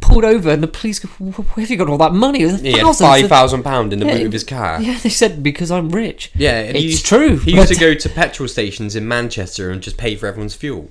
pulled 0.01 0.25
over, 0.25 0.51
and 0.51 0.63
the 0.63 0.69
police 0.69 0.99
go, 0.99 1.09
"Where 1.09 1.33
have 1.63 1.71
you 1.71 1.77
got 1.77 1.89
all 1.89 1.99
that 1.99 2.13
money?" 2.15 2.43
It 2.43 2.47
was 2.53 2.61
He 2.61 2.73
had 2.73 2.81
thousands 2.83 3.09
five 3.09 3.29
thousand 3.29 3.63
pound 3.65 3.93
in 3.93 3.99
the 3.99 4.07
Yeah, 4.07 4.19
boot 4.19 4.27
of 4.27 4.33
his 4.33 4.45
car. 4.45 4.81
Yeah, 4.81 4.99
they 5.03 5.09
said 5.09 5.43
because 5.43 5.71
I'm 5.71 5.91
rich. 5.91 6.31
Yeah, 6.35 6.63
he 6.63 6.69
it's 6.71 6.83
used- 6.83 7.07
true. 7.07 7.39
He 7.39 7.53
used 7.55 7.69
to 7.69 7.75
go 7.79 7.95
to 7.95 8.09
petrol 8.09 8.49
stations 8.49 8.95
in 8.97 9.07
Manchester 9.07 9.71
and 9.71 9.81
just 9.83 9.97
pay 9.97 10.15
for 10.17 10.27
everyone's 10.27 10.55
fuel. 10.55 10.91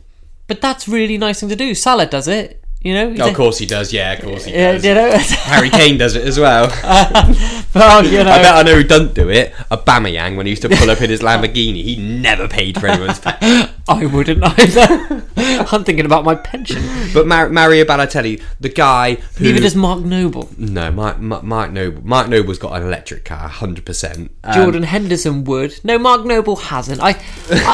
But 0.50 0.62
that's 0.62 0.88
really 0.88 1.18
nice 1.18 1.40
thing 1.40 1.50
to 1.50 1.56
do. 1.56 1.74
Salah 1.76 2.08
does 2.08 2.28
it. 2.28 2.62
You 2.82 2.94
know. 2.94 3.24
Oh, 3.24 3.30
of 3.30 3.36
course 3.36 3.58
he 3.58 3.66
does. 3.66 3.92
Yeah, 3.92 4.14
of 4.14 4.22
course 4.22 4.46
he 4.46 4.54
does. 4.54 4.84
you 4.84 4.96
know. 4.96 5.12
Harry 5.44 5.70
Kane 5.70 5.98
does 5.98 6.16
it 6.16 6.26
as 6.26 6.40
well. 6.40 6.68
well, 7.76 8.06
you 8.06 8.24
know. 8.24 8.32
I 8.32 8.42
bet 8.42 8.56
I 8.56 8.64
know 8.64 8.76
who 8.76 8.84
doesn't 8.84 9.14
do 9.14 9.30
it. 9.30 9.54
Aubameyang 9.70 10.38
when 10.38 10.46
he 10.46 10.52
used 10.52 10.62
to 10.64 10.70
pull 10.70 10.90
up 10.90 11.02
in 11.02 11.10
his 11.10 11.20
Lamborghini, 11.22 11.84
he 11.84 11.98
never 11.98 12.48
paid 12.48 12.80
for 12.80 12.88
anyone's. 12.88 13.20
I 13.90 14.06
wouldn't 14.06 14.44
either. 14.44 15.26
I'm 15.72 15.84
thinking 15.84 16.06
about 16.06 16.24
my 16.24 16.36
pension. 16.36 16.82
but 17.14 17.26
Mar- 17.28 17.50
Mario 17.50 17.84
Balotelli, 17.86 18.42
the 18.60 18.70
guy 18.70 19.16
who 19.16 19.46
Neither 19.46 19.62
does 19.62 19.76
Mark 19.76 20.02
Noble. 20.02 20.50
no, 20.58 20.92
Mark, 20.92 21.20
Mark, 21.20 21.44
Mark 21.44 21.72
Noble. 21.72 22.02
Mark 22.06 22.30
Noble's 22.30 22.58
got 22.60 22.74
an 22.80 22.88
electric 22.88 23.26
car, 23.26 23.48
hundred 23.48 23.86
percent. 23.86 24.32
Um, 24.44 24.54
Jordan 24.54 24.84
Henderson 24.84 25.44
would. 25.46 25.80
No, 25.84 25.98
Mark 25.98 26.26
Noble 26.26 26.56
hasn't. 26.56 27.02
I, 27.02 27.10
I, 27.12 27.18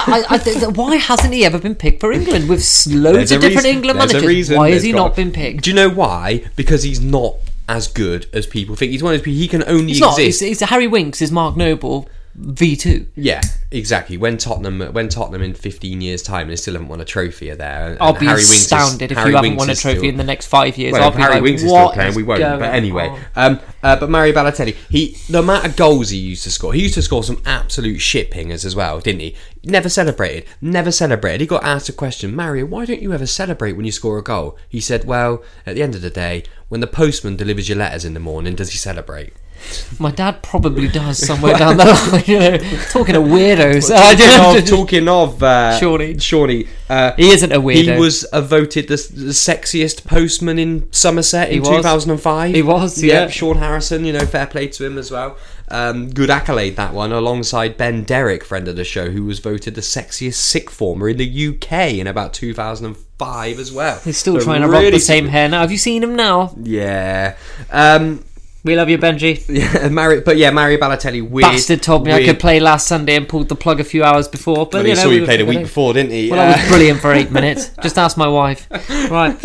I, 0.07 0.25
I 0.31 0.37
think 0.37 0.61
that 0.61 0.77
why 0.77 0.95
hasn't 0.95 1.33
he 1.33 1.43
ever 1.45 1.59
been 1.59 1.75
picked 1.75 1.99
for 2.01 2.11
England 2.11 2.47
with 2.49 2.59
s- 2.59 2.87
loads 2.87 3.17
There's 3.29 3.31
a 3.31 3.35
of 3.35 3.41
different 3.41 3.65
reason- 3.65 3.77
England 3.77 3.99
there's 3.99 4.11
a 4.11 4.13
managers? 4.15 4.27
reason 4.27 4.57
why 4.57 4.69
has 4.69 4.73
there's 4.75 4.83
he 4.83 4.91
got- 4.93 4.97
not 4.97 5.15
been 5.15 5.31
picked? 5.31 5.63
Do 5.63 5.69
you 5.69 5.75
know 5.75 5.89
why? 5.89 6.45
Because 6.55 6.83
he's 6.83 7.01
not 7.01 7.35
as 7.67 7.87
good 7.87 8.27
as 8.31 8.45
people 8.47 8.75
think. 8.75 8.91
He's 8.91 9.01
one 9.03 9.13
of 9.13 9.19
those 9.19 9.25
people. 9.25 9.37
He 9.39 9.47
can 9.47 9.63
only 9.67 9.91
It's 9.93 9.99
not. 10.01 10.17
exist. 10.19 10.41
It's, 10.43 10.61
it's 10.61 10.69
Harry 10.69 10.87
Winks 10.87 11.21
is 11.21 11.31
Mark 11.31 11.57
Noble 11.57 12.07
V 12.37 12.75
two. 12.75 13.07
Yeah, 13.15 13.41
exactly. 13.71 14.17
When 14.17 14.37
Tottenham, 14.37 14.81
when 14.93 15.07
Tottenham 15.07 15.41
in 15.41 15.53
15 15.53 16.01
years' 16.01 16.21
time, 16.21 16.49
they 16.49 16.57
still 16.57 16.73
haven't 16.73 16.89
won 16.89 16.99
a 16.99 17.05
trophy 17.05 17.49
are 17.49 17.55
there. 17.55 17.91
and 17.91 17.97
I'll 18.01 18.11
be 18.11 18.25
Harry 18.25 18.39
Winks 18.39 18.51
is- 18.71 19.01
if 19.01 19.11
Harry 19.11 19.29
you 19.29 19.35
haven't 19.37 19.41
Winks 19.51 19.57
won 19.59 19.69
a 19.69 19.75
trophy 19.75 19.97
still- 19.99 20.09
in 20.09 20.17
the 20.17 20.23
next 20.25 20.47
five 20.47 20.77
years. 20.77 20.91
Well, 20.91 21.03
I'll 21.03 21.09
if 21.09 21.15
be 21.15 21.21
Harry 21.21 21.35
like, 21.35 21.43
Winks 21.43 21.63
is 21.63 21.69
still 21.69 21.89
playing, 21.91 22.13
we 22.13 22.23
won't. 22.23 22.41
But 22.41 22.73
anyway, 22.73 23.09
um, 23.37 23.59
uh, 23.81 23.95
but 23.95 24.09
Mario 24.09 24.33
Balotelli, 24.33 24.75
he 24.89 25.17
the 25.29 25.39
amount 25.39 25.65
of 25.65 25.77
goals 25.77 26.09
he 26.09 26.17
used 26.17 26.43
to 26.43 26.51
score, 26.51 26.73
he 26.73 26.81
used 26.81 26.95
to 26.95 27.01
score 27.01 27.23
some 27.23 27.41
absolute 27.45 27.99
shit 27.99 28.31
pingers 28.31 28.65
as 28.65 28.75
well, 28.75 28.99
didn't 28.99 29.21
he? 29.21 29.35
Never 29.63 29.87
celebrated, 29.87 30.45
never 30.61 30.91
celebrated. 30.91 31.39
He 31.41 31.47
got 31.47 31.63
asked 31.63 31.87
a 31.87 31.93
question, 31.93 32.35
Mario, 32.35 32.65
why 32.65 32.85
don't 32.85 33.01
you 33.01 33.13
ever 33.13 33.25
celebrate 33.25 33.73
when 33.73 33.85
you 33.85 33.91
score 33.93 34.17
a 34.17 34.21
goal? 34.23 34.57
He 34.67 34.81
said, 34.81 35.05
well, 35.05 35.41
at 35.65 35.75
the 35.75 35.81
end 35.83 35.95
of 35.95 36.01
the 36.01 36.09
day, 36.09 36.43
when 36.67 36.81
the 36.81 36.87
postman 36.87 37.37
delivers 37.37 37.69
your 37.69 37.77
letters 37.77 38.03
in 38.03 38.13
the 38.13 38.19
morning, 38.19 38.55
does 38.55 38.71
he 38.71 38.77
celebrate? 38.77 39.31
My 39.99 40.11
dad 40.11 40.41
probably 40.43 40.87
does 40.87 41.25
somewhere 41.25 41.57
down 41.57 41.77
the 41.77 41.85
line. 41.85 42.23
You 42.25 42.39
know, 42.39 42.57
talking 42.89 43.15
of 43.15 43.23
weirdos. 43.23 43.91
I 43.91 44.15
talking 44.15 44.27
don't- 44.27 44.57
of, 44.63 44.67
talking 44.69 45.07
of 45.07 45.43
uh, 45.43 45.79
Shawnee. 45.79 46.17
Shawnee, 46.19 46.67
uh, 46.89 47.13
He 47.13 47.29
isn't 47.29 47.51
a 47.51 47.59
weirdo. 47.61 47.93
He 47.95 47.99
was 47.99 48.23
uh, 48.25 48.41
voted 48.41 48.87
the, 48.87 48.95
the 48.95 49.31
sexiest 49.31 50.05
postman 50.05 50.59
in 50.59 50.91
Somerset 50.91 51.49
in 51.49 51.59
was. 51.61 51.69
2005. 51.69 52.53
He 52.55 52.61
was, 52.61 53.01
yeah. 53.03 53.21
Yep, 53.21 53.31
Sean 53.31 53.57
Harrison, 53.57 54.05
you 54.05 54.13
know, 54.13 54.25
fair 54.25 54.47
play 54.47 54.67
to 54.67 54.85
him 54.85 54.97
as 54.97 55.11
well. 55.11 55.37
Um, 55.69 56.11
good 56.11 56.29
accolade 56.29 56.75
that 56.75 56.93
one, 56.93 57.11
alongside 57.11 57.75
Ben 57.75 58.03
Derrick, 58.03 58.43
friend 58.43 58.67
of 58.67 58.75
the 58.75 58.83
show, 58.83 59.09
who 59.09 59.23
was 59.25 59.39
voted 59.39 59.73
the 59.75 59.81
sexiest 59.81 60.35
sick 60.35 60.69
former 60.69 61.09
in 61.09 61.17
the 61.17 61.47
UK 61.47 61.93
in 61.95 62.05
about 62.05 62.33
2005 62.33 63.59
as 63.59 63.71
well. 63.71 63.99
He's 64.03 64.17
still 64.17 64.37
So 64.39 64.43
trying 64.45 64.61
to 64.61 64.67
rock 64.67 64.83
the 64.91 64.99
same 64.99 65.27
hair 65.27 65.49
now. 65.49 65.61
Have 65.61 65.71
you 65.71 65.77
seen 65.79 66.03
him 66.03 66.15
now? 66.15 66.53
yeah. 66.61 67.35
Um, 67.71 68.23
We 68.65 68.75
love 68.75 68.89
you, 68.89 68.97
Benji. 68.97 69.45
Yeah, 69.47 69.89
Mario, 69.89 70.21
but 70.21 70.37
yeah, 70.37 70.49
Mario 70.49 70.79
Balotelli. 70.79 71.21
Weird. 71.21 71.43
Bastard 71.51 71.83
told 71.83 72.03
me 72.05 72.11
I 72.11 72.25
could 72.25 72.39
play 72.39 72.59
last 72.59 72.87
Sunday 72.87 73.15
and 73.15 73.29
pulled 73.29 73.47
the 73.47 73.55
plug 73.55 73.79
a 73.79 73.83
few 73.83 74.03
hours 74.03 74.27
before. 74.27 74.65
But 74.65 74.73
Well, 74.73 74.83
you 74.83 74.89
he 74.89 74.95
know, 74.95 75.01
saw 75.03 75.09
we 75.09 75.23
played 75.23 75.39
a 75.41 75.45
week 75.45 75.59
before, 75.61 75.93
didn't 75.93 76.11
he? 76.11 76.31
Well, 76.31 76.39
I 76.39 76.53
Uh, 76.53 76.57
was 76.57 76.67
brilliant 76.73 76.99
for 76.99 77.13
eight 77.13 77.29
minutes. 77.31 77.69
Just 77.83 77.97
ask 77.97 78.17
my 78.17 78.27
wife. 78.27 78.67
Right. 79.09 79.39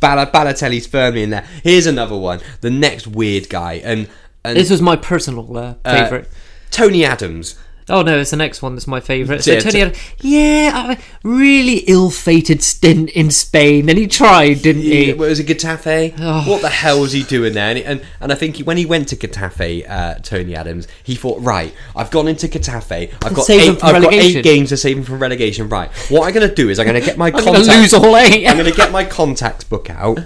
Bal- 0.00 0.26
Balotelli's 0.26 0.86
firmly 0.86 1.22
in 1.22 1.30
there. 1.30 1.46
Here's 1.62 1.86
another 1.86 2.16
one. 2.16 2.40
The 2.62 2.70
next 2.70 3.06
weird 3.06 3.48
guy, 3.50 3.74
and 3.84 4.08
and 4.42 4.56
This 4.56 4.70
was 4.70 4.80
my 4.80 4.96
personal 4.96 5.54
uh, 5.56 5.74
uh, 5.84 5.92
favourite. 6.04 6.26
Tony 6.70 7.04
Adams. 7.04 7.56
Oh 7.90 8.02
no, 8.02 8.18
it's 8.18 8.30
the 8.30 8.36
next 8.36 8.62
one 8.62 8.74
that's 8.74 8.86
my 8.86 9.00
favourite. 9.00 9.42
So 9.42 9.52
Yeah, 9.52 9.60
Tony 9.60 9.78
had, 9.80 9.98
yeah, 10.20 10.92
a 10.92 10.98
really 11.22 11.78
ill-fated 11.86 12.62
stint 12.62 13.10
in 13.10 13.30
Spain, 13.30 13.88
and 13.88 13.98
he 13.98 14.06
tried, 14.06 14.62
didn't 14.62 14.82
he? 14.82 15.06
He, 15.06 15.12
was 15.12 15.40
it 15.40 15.46
Getafe? 15.46 16.14
Oh. 16.18 16.48
What 16.48 16.62
the 16.62 16.68
hell 16.68 17.00
was 17.00 17.12
he 17.12 17.22
doing 17.22 17.54
there? 17.54 17.70
And 17.70 17.78
and, 17.80 18.02
and 18.20 18.32
I 18.32 18.34
think 18.34 18.56
he, 18.56 18.62
when 18.62 18.76
he 18.76 18.86
went 18.86 19.08
to 19.08 19.16
Getafe, 19.16 19.88
uh, 19.90 20.14
Tony 20.22 20.54
Adams, 20.54 20.86
he 21.02 21.14
thought, 21.14 21.40
right, 21.40 21.74
I've 21.96 22.10
gone 22.10 22.28
into 22.28 22.46
Getafe. 22.48 23.12
I've 23.24 23.34
got 23.34 23.44
Save 23.44 23.76
eight, 23.76 23.84
I've 23.84 24.02
got 24.02 24.12
eight 24.12 24.42
games 24.42 24.70
to 24.70 24.76
save 24.76 24.98
him 24.98 25.04
from 25.04 25.18
relegation. 25.18 25.68
Right, 25.68 25.90
what 26.08 26.26
I'm 26.26 26.32
going 26.32 26.48
to 26.48 26.54
do 26.54 26.68
is 26.68 26.78
I'm 26.78 26.86
going 26.86 27.00
to 27.00 27.06
get 27.06 27.18
my 27.18 27.26
I'm 27.34 27.44
contact. 27.44 27.66
lose 27.66 27.94
all 27.94 28.16
eight. 28.16 28.46
I'm 28.46 28.56
going 28.56 28.70
to 28.70 28.76
get 28.76 28.92
my 28.92 29.04
contacts 29.04 29.64
book 29.64 29.90
out. 29.90 30.20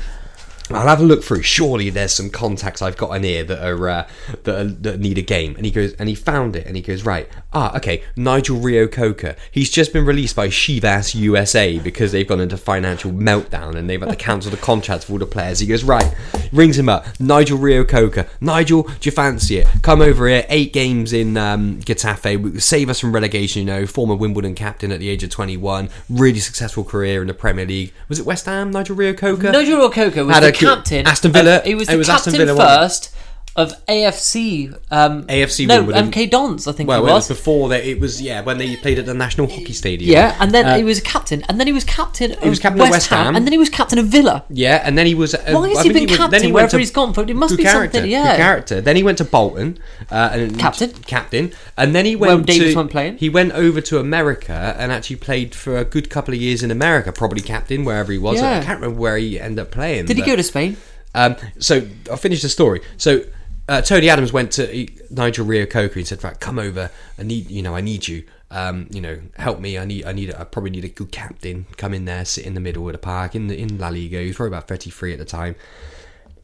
I'll 0.70 0.88
have 0.88 1.00
a 1.00 1.04
look 1.04 1.22
through. 1.22 1.42
Surely 1.42 1.90
there's 1.90 2.12
some 2.12 2.30
contacts 2.30 2.80
I've 2.80 2.96
got 2.96 3.12
in 3.12 3.22
here 3.22 3.44
that 3.44 3.62
are 3.62 3.88
uh, 3.88 4.08
that, 4.44 4.58
are, 4.58 4.64
that 4.64 5.00
need 5.00 5.18
a 5.18 5.22
game. 5.22 5.54
And 5.56 5.66
he 5.66 5.70
goes, 5.70 5.92
and 5.94 6.08
he 6.08 6.14
found 6.14 6.56
it, 6.56 6.66
and 6.66 6.74
he 6.74 6.80
goes, 6.80 7.04
right, 7.04 7.28
ah, 7.52 7.76
okay, 7.76 8.02
Nigel 8.16 8.58
Reo-Coker. 8.58 9.36
He's 9.50 9.70
just 9.70 9.92
been 9.92 10.06
released 10.06 10.34
by 10.34 10.48
Chivas 10.48 11.14
USA 11.14 11.78
because 11.78 12.12
they've 12.12 12.26
gone 12.26 12.40
into 12.40 12.56
financial 12.56 13.12
meltdown 13.12 13.76
and 13.76 13.90
they've 13.90 14.00
had 14.00 14.10
to 14.10 14.16
cancel 14.16 14.50
the 14.50 14.56
contracts 14.56 15.04
for 15.04 15.12
all 15.12 15.18
the 15.18 15.26
players. 15.26 15.58
He 15.58 15.66
goes, 15.66 15.84
right, 15.84 16.14
rings 16.50 16.78
him 16.78 16.88
up, 16.88 17.06
Nigel 17.20 17.58
Reo-Coker. 17.58 18.26
Nigel, 18.40 18.84
do 18.84 18.96
you 19.02 19.12
fancy 19.12 19.58
it? 19.58 19.68
Come 19.82 20.00
over 20.00 20.26
here. 20.28 20.46
Eight 20.48 20.72
games 20.72 21.12
in 21.12 21.36
um, 21.36 21.80
Getafe. 21.80 22.60
Save 22.60 22.88
us 22.88 23.00
from 23.00 23.12
relegation. 23.12 23.60
You 23.60 23.66
know, 23.66 23.86
former 23.86 24.14
Wimbledon 24.14 24.54
captain 24.54 24.90
at 24.90 25.00
the 25.00 25.10
age 25.10 25.22
of 25.22 25.30
21. 25.30 25.90
Really 26.08 26.40
successful 26.40 26.84
career 26.84 27.20
in 27.20 27.28
the 27.28 27.34
Premier 27.34 27.66
League. 27.66 27.92
Was 28.08 28.18
it 28.18 28.24
West 28.24 28.46
Ham? 28.46 28.70
Nigel 28.70 28.96
Reo-Coker. 28.96 29.52
Nigel 29.52 29.78
Reo-Coker 29.78 30.24
was 30.24 30.53
Had 30.54 30.60
the 30.60 30.66
a 30.66 30.68
good- 30.70 30.76
captain. 30.76 31.06
Aston 31.06 31.32
Villa. 31.32 31.56
of- 31.58 31.64
he 31.64 31.74
was 31.74 31.88
It 31.88 31.92
the 31.92 31.98
was 31.98 32.08
Aston 32.08 32.32
captain 32.34 32.46
Villa, 32.56 32.58
first 32.82 33.10
of 33.56 33.72
AFC. 33.86 34.74
Um, 34.90 35.24
AFC 35.28 35.66
No, 35.66 35.76
Wimbledon. 35.84 36.10
MK 36.10 36.30
Dons. 36.30 36.66
I 36.66 36.72
think 36.72 36.88
Well, 36.88 36.98
it 37.00 37.02
was 37.02 37.28
was. 37.28 37.28
before 37.28 37.68
that. 37.68 37.84
It 37.84 38.00
was 38.00 38.20
yeah 38.20 38.40
when 38.42 38.58
they 38.58 38.74
played 38.76 38.98
at 38.98 39.06
the 39.06 39.14
National 39.14 39.46
Hockey 39.46 39.72
Stadium. 39.72 40.10
Yeah, 40.10 40.36
and 40.40 40.50
then 40.52 40.66
Uh, 40.66 40.76
he 40.76 40.84
was 40.84 41.00
captain, 41.00 41.44
and 41.48 41.58
then 41.60 41.66
he 41.66 41.72
was 41.72 41.84
captain. 41.84 42.32
Of 42.32 42.42
was 42.48 42.58
captain 42.58 42.80
West, 42.80 42.88
of 42.90 42.94
West 42.94 43.06
Ham, 43.10 43.24
Ham. 43.26 43.36
and 43.36 43.46
then 43.46 43.52
he 43.52 43.58
was 43.58 43.68
captain 43.70 43.98
of 43.98 44.06
Villa. 44.06 44.44
Yeah, 44.50 44.82
and 44.84 44.98
then 44.98 45.06
he 45.06 45.14
was. 45.14 45.34
Uh, 45.34 45.38
Why 45.52 45.68
has 45.68 45.78
I 45.78 45.82
he 45.84 45.88
been 45.92 46.02
was- 46.02 46.10
then 46.10 46.18
captain 46.18 46.42
he 46.44 46.52
wherever 46.52 46.70
to- 46.72 46.78
he's 46.78 46.90
gone? 46.90 47.12
But 47.12 47.30
it 47.30 47.36
must 47.36 47.56
be 47.56 47.62
character, 47.62 47.98
something. 47.98 48.10
Yeah, 48.10 48.36
character. 48.36 48.80
Then 48.80 48.96
he 48.96 49.02
went 49.02 49.18
to 49.18 49.24
Bolton, 49.24 49.78
uh, 50.10 50.30
and 50.32 50.58
Captain. 50.58 50.90
captain, 51.06 51.52
and 51.76 51.94
then 51.94 52.04
he 52.06 52.16
went. 52.16 52.34
Where 52.34 52.44
Davis 52.44 52.74
went 52.74 52.90
playing. 52.90 53.18
He 53.18 53.28
went 53.28 53.52
over 53.52 53.80
to 53.82 53.98
America 53.98 54.74
and 54.78 54.90
actually 54.90 55.16
played 55.16 55.54
for 55.54 55.78
a 55.78 55.84
good 55.84 56.10
couple 56.10 56.34
of 56.34 56.40
years 56.40 56.62
in 56.62 56.70
America. 56.72 57.12
Probably 57.12 57.40
captain 57.40 57.84
wherever 57.84 58.10
he 58.10 58.18
was. 58.18 58.40
Yeah. 58.40 58.58
I 58.58 58.64
can't 58.64 58.80
remember 58.80 59.00
where 59.00 59.16
he 59.16 59.38
ended 59.38 59.60
up 59.60 59.70
playing. 59.70 60.06
Did 60.06 60.16
he 60.16 60.22
go 60.24 60.34
to 60.34 60.42
Spain? 60.42 60.76
Um, 61.14 61.36
so 61.60 61.86
I'll 62.10 62.16
finish 62.16 62.42
the 62.42 62.48
story. 62.48 62.80
So 62.96 63.20
uh, 63.68 63.80
Tony 63.80 64.08
Adams 64.10 64.32
went 64.32 64.52
to 64.52 64.86
Nigel 65.10 65.46
Reo-Coker 65.46 65.98
and 65.98 66.06
said, 66.06 66.22
"Right, 66.22 66.38
come 66.38 66.58
over. 66.58 66.90
I 67.18 67.22
need 67.22 67.50
you 67.50 67.62
know 67.62 67.74
I 67.74 67.80
need 67.80 68.06
you. 68.08 68.24
Um, 68.50 68.88
you 68.90 69.00
know, 69.00 69.20
help 69.36 69.58
me. 69.60 69.78
I 69.78 69.84
need 69.84 70.04
I 70.04 70.12
need 70.12 70.34
I 70.34 70.44
probably 70.44 70.70
need 70.70 70.84
a 70.84 70.88
good 70.88 71.10
captain. 71.10 71.66
Come 71.76 71.94
in 71.94 72.04
there, 72.04 72.24
sit 72.24 72.44
in 72.44 72.54
the 72.54 72.60
middle 72.60 72.86
of 72.86 72.92
the 72.92 72.98
park 72.98 73.34
in 73.34 73.46
the 73.46 73.58
in 73.58 73.78
La 73.78 73.88
Liga. 73.88 74.20
He 74.20 74.28
was 74.28 74.36
probably 74.36 74.56
about 74.56 74.68
thirty 74.68 74.90
three 74.90 75.12
at 75.12 75.18
the 75.18 75.24
time. 75.24 75.56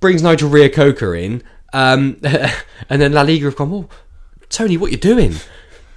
Brings 0.00 0.22
Nigel 0.22 0.48
Reo-Coker 0.48 1.14
in, 1.14 1.42
um, 1.74 2.18
and 2.22 3.02
then 3.02 3.12
La 3.12 3.22
Liga 3.22 3.44
have 3.44 3.56
gone. 3.56 3.70
Well, 3.70 3.90
Tony, 4.48 4.78
what 4.78 4.90
you 4.90 4.96
doing? 4.96 5.35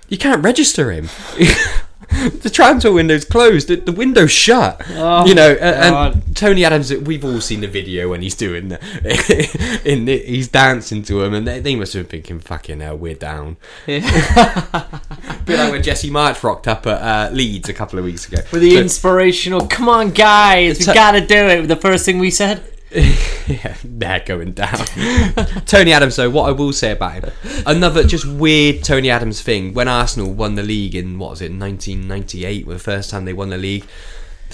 You 0.09 0.17
can't 0.17 0.43
register 0.43 0.91
him." 0.91 1.09
The 2.43 2.49
transfer 2.49 2.91
window's 2.91 3.25
closed. 3.25 3.67
The, 3.67 3.75
the 3.77 3.91
window's 3.91 4.31
shut. 4.31 4.81
you 4.89 5.33
know, 5.35 5.51
a- 5.59 6.11
and, 6.13 6.35
Tony 6.35 6.63
Adams. 6.65 6.93
We've 6.93 7.23
all 7.25 7.41
seen 7.41 7.61
the 7.61 7.67
video 7.67 8.09
when 8.09 8.21
he's 8.21 8.35
doing 8.35 8.69
the, 8.69 9.81
in 9.85 10.05
the, 10.05 10.17
he's 10.19 10.47
dancing 10.47 11.03
to 11.03 11.23
him, 11.23 11.33
and 11.33 11.47
they, 11.47 11.59
they 11.59 11.75
must 11.75 11.93
have 11.93 12.03
been 12.09 12.21
thinking, 12.21 12.39
"Fucking 12.39 12.79
hell, 12.81 12.97
we're 12.97 13.15
down." 13.15 13.57
bit 13.85 14.03
like 15.59 15.71
when 15.71 15.83
Jesse 15.83 16.09
Marsch 16.09 16.43
rocked 16.43 16.67
up 16.67 16.85
at 16.87 17.01
uh, 17.31 17.33
Leeds 17.33 17.69
a 17.69 17.73
couple 17.73 17.99
of 17.99 18.05
weeks 18.05 18.27
ago. 18.27 18.41
With 18.51 18.61
the 18.61 18.75
But- 18.75 18.81
inspirational, 18.83 19.67
come 19.67 19.89
on, 19.89 20.11
guys, 20.11 20.79
we 20.79 20.85
T- 20.85 20.93
gotta 20.93 21.21
do 21.25 21.35
it. 21.35 21.67
The 21.67 21.75
first 21.75 22.05
thing 22.05 22.19
we 22.19 22.31
said. 22.31 22.63
Yeah, 22.93 23.75
they're 23.83 24.23
going 24.25 24.53
down. 24.53 24.85
Tony 25.65 25.93
Adams, 25.93 26.15
though, 26.15 26.29
what 26.29 26.47
I 26.47 26.51
will 26.51 26.73
say 26.73 26.91
about 26.91 27.23
him, 27.23 27.31
another 27.65 28.03
just 28.03 28.25
weird 28.25 28.83
Tony 28.83 29.09
Adams 29.09 29.41
thing. 29.41 29.73
When 29.73 29.87
Arsenal 29.87 30.31
won 30.31 30.55
the 30.55 30.63
league 30.63 30.95
in 30.95 31.19
what 31.19 31.31
was 31.31 31.41
it, 31.41 31.51
1998, 31.51 32.67
the 32.67 32.79
first 32.79 33.09
time 33.09 33.25
they 33.25 33.33
won 33.33 33.49
the 33.49 33.57
league. 33.57 33.85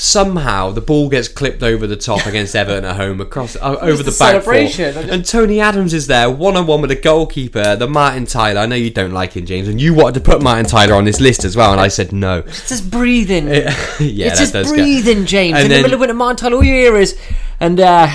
Somehow 0.01 0.71
the 0.71 0.79
ball 0.79 1.09
gets 1.09 1.27
clipped 1.27 1.61
over 1.61 1.85
the 1.85 1.97
top 1.97 2.25
against 2.25 2.55
Everton 2.55 2.85
at 2.85 2.95
home 2.95 3.19
across 3.19 3.57
uh, 3.57 3.77
over 3.81 3.97
the, 3.97 4.03
the 4.03 4.11
back 4.11 4.43
celebration. 4.43 4.93
Just- 4.93 5.09
and 5.09 5.25
Tony 5.25 5.59
Adams 5.59 5.93
is 5.93 6.07
there 6.07 6.29
one 6.29 6.55
on 6.55 6.67
one 6.67 6.79
with 6.79 6.89
the 6.89 6.95
goalkeeper, 6.95 7.75
the 7.75 7.85
Martin 7.87 8.25
Tyler. 8.25 8.61
I 8.61 8.65
know 8.65 8.77
you 8.77 8.91
don't 8.91 9.11
like 9.11 9.33
him, 9.33 9.45
James, 9.45 9.67
and 9.67 9.81
you 9.81 9.93
wanted 9.93 10.13
to 10.13 10.21
put 10.21 10.41
Martin 10.41 10.65
Tyler 10.65 10.95
on 10.95 11.03
this 11.03 11.19
list 11.19 11.43
as 11.43 11.57
well, 11.57 11.73
and 11.73 11.81
I 11.81 11.89
said 11.89 12.13
no. 12.13 12.39
It's 12.39 12.69
just 12.69 12.89
breathing. 12.89 13.47
yeah, 13.47 13.73
it's 13.99 14.51
that 14.51 14.53
just 14.63 14.73
breathing, 14.73 15.25
James. 15.25 15.55
And 15.57 15.65
in 15.65 15.69
then- 15.69 15.79
the 15.79 15.87
middle 15.89 15.95
of 15.95 15.99
winter, 15.99 16.13
Martin 16.13 16.37
Tyler, 16.37 16.55
all 16.55 16.63
you 16.63 16.73
hear 16.73 16.95
is, 16.95 17.19
and 17.59 17.77
uh, 17.81 18.07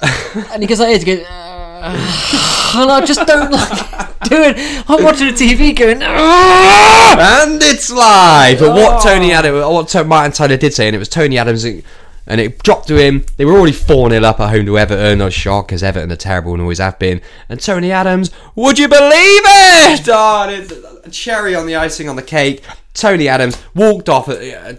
and 0.52 0.62
he 0.62 0.68
goes 0.68 0.78
like 0.78 0.90
this, 0.94 1.02
he 1.02 1.16
goes, 1.16 1.26
uh, 1.28 2.52
and 2.76 2.90
I 2.90 3.04
just 3.04 3.26
don't 3.26 3.50
like 3.50 4.20
doing. 4.28 4.54
I'm 4.88 5.02
watching 5.04 5.26
the 5.28 5.32
TV 5.32 5.76
going, 5.76 6.02
"Ah!" 6.02 7.44
and 7.44 7.62
it's 7.62 7.90
live. 7.90 8.58
But 8.60 8.70
what 8.72 8.98
Oh. 9.04 9.08
Tony 9.08 9.32
Adams, 9.32 9.64
what 9.94 10.06
Martin 10.06 10.32
Tyler 10.32 10.56
did 10.56 10.74
say, 10.74 10.86
and 10.88 10.96
it 10.96 10.98
was 10.98 11.08
Tony 11.08 11.38
Adams, 11.38 11.64
and 11.64 12.40
it 12.40 12.62
dropped 12.62 12.88
to 12.88 12.96
him. 12.96 13.24
They 13.36 13.44
were 13.44 13.52
already 13.56 13.72
4 13.72 14.10
0 14.10 14.22
up 14.24 14.40
at 14.40 14.50
home 14.50 14.66
to 14.66 14.78
Everton. 14.78 15.22
I 15.22 15.24
was 15.26 15.34
shocked 15.34 15.68
because 15.68 15.82
Everton 15.82 16.10
are 16.12 16.16
terrible 16.16 16.52
and 16.52 16.60
always 16.62 16.78
have 16.78 16.98
been. 16.98 17.20
And 17.48 17.60
Tony 17.60 17.92
Adams, 17.92 18.30
would 18.54 18.78
you 18.78 18.88
believe 18.88 19.10
it? 19.12 20.08
Oh, 20.08 20.48
it's 20.48 20.72
a 21.06 21.10
cherry 21.10 21.54
on 21.54 21.66
the 21.66 21.76
icing 21.76 22.08
on 22.08 22.16
the 22.16 22.22
cake. 22.22 22.62
Tony 22.94 23.28
Adams 23.28 23.56
walked 23.74 24.08
off. 24.08 24.28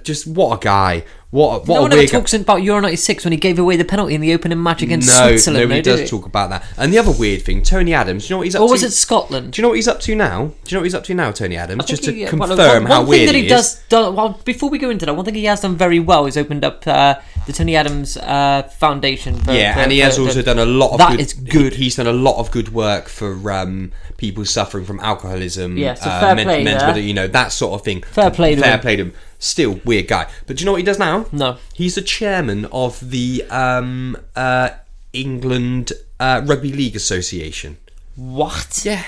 Just 0.04 0.28
what 0.28 0.58
a 0.58 0.60
guy. 0.64 1.04
What, 1.30 1.68
what 1.68 1.76
no 1.76 1.82
one 1.82 1.92
ever 1.92 2.00
weird 2.00 2.10
talks 2.10 2.34
about 2.34 2.64
Euro 2.64 2.80
'96 2.80 3.26
when 3.26 3.34
he 3.34 3.38
gave 3.38 3.60
away 3.60 3.76
the 3.76 3.84
penalty 3.84 4.16
in 4.16 4.22
the 4.22 4.34
opening 4.34 4.64
match 4.64 4.82
against 4.82 5.10
No, 5.10 5.28
Switzerland. 5.28 5.64
nobody 5.70 5.82
though, 5.82 5.92
does 5.92 6.00
did 6.02 6.10
talk 6.10 6.26
about 6.26 6.50
that. 6.52 6.64
And 6.78 6.94
the 6.94 6.98
other 7.00 7.12
weird 7.12 7.42
thing, 7.42 7.64
Tony 7.64 7.94
Adams, 7.94 8.24
do 8.26 8.28
you 8.30 8.34
know 8.36 8.38
what 8.38 8.44
he's 8.46 8.56
up 8.56 8.62
Or 8.62 8.68
to? 8.70 8.72
was 8.72 8.84
it 8.84 8.92
Scotland? 8.94 9.52
Do 9.52 9.60
you 9.60 9.64
know 9.64 9.68
what 9.70 9.76
he's 9.76 9.90
up 9.90 10.00
to 10.02 10.16
now? 10.16 10.46
Do 10.46 10.52
you 10.70 10.76
know 10.76 10.80
what 10.80 10.84
he's 10.86 10.96
up 10.96 11.04
to 11.04 11.14
now, 11.14 11.32
Tony 11.32 11.58
Adams? 11.58 11.84
Just 11.86 12.06
to 12.06 12.14
he- 12.14 12.26
confirm 12.28 12.58
well, 12.58 12.82
one, 12.82 12.86
how 12.86 13.00
one 13.02 13.10
weird 13.10 13.20
thing 13.30 13.34
that 13.34 13.36
he, 13.40 13.46
is. 13.48 13.52
does, 13.52 13.84
do- 13.90 14.12
well, 14.12 14.40
before 14.46 14.70
we 14.70 14.78
go 14.78 14.90
into 14.90 15.06
that, 15.06 15.14
one 15.16 15.26
thing 15.26 15.36
he 15.36 15.44
has 15.46 15.60
done 15.60 15.76
very 15.76 16.00
well 16.00 16.28
is 16.28 16.38
opened 16.38 16.64
up 16.64 16.88
uh, 16.88 17.16
the 17.48 17.54
Tony 17.54 17.76
Adams 17.76 18.16
uh, 18.18 18.64
Foundation. 18.78 19.36
For, 19.40 19.52
Yeah, 19.54 19.74
for- 19.74 19.80
and 19.82 19.92
he 19.92 20.00
has 20.00 20.16
for- 20.18 20.22
also 20.24 20.40
for- 20.42 20.46
done 20.46 20.60
a 20.60 20.66
lot 20.66 20.92
of 20.92 21.00
That 21.00 21.12
good. 21.12 21.20
is 21.20 21.34
good. 21.34 21.74
he- 21.74 21.86
he's 21.86 21.96
done 21.96 22.06
a 22.08 22.12
lot 22.14 22.38
of 22.38 22.52
good 22.52 22.72
work 22.74 23.08
for 23.10 23.52
um, 23.52 23.92
people 24.18 24.46
suffering 24.46 24.86
from 24.86 25.00
alcoholism. 25.00 25.78
Yeah, 25.78 25.96
so 25.96 26.10
uh, 26.10 26.20
fair 26.20 26.36
men- 26.36 26.46
play 26.46 26.64
mental, 26.64 26.94
there. 26.94 27.02
you 27.02 27.14
know 27.14 27.28
that 27.28 27.52
sort 27.52 27.74
of 27.80 27.84
thing. 27.84 28.04
Fair 28.12 28.30
play 28.30 28.54
to 28.56 28.62
fair 28.62 28.74
him. 28.76 28.80
play 28.82 28.96
to 28.98 29.04
him. 29.06 29.14
Still 29.40 29.80
weird 29.86 30.08
guy, 30.08 30.28
but 30.46 30.58
do 30.58 30.62
you 30.62 30.66
know 30.66 30.72
what 30.74 30.80
he 30.80 30.86
does 30.86 31.00
now? 31.00 31.26
No. 31.32 31.58
he's 31.74 31.96
the 31.96 32.02
chairman 32.02 32.66
of 32.72 33.10
the 33.12 33.44
um, 33.50 34.18
uh, 34.36 34.70
England 35.14 35.92
uh, 36.20 36.42
Rugby 36.46 36.72
League 36.72 36.96
Association. 36.96 37.78
What? 38.16 38.82
Yeah. 38.84 39.04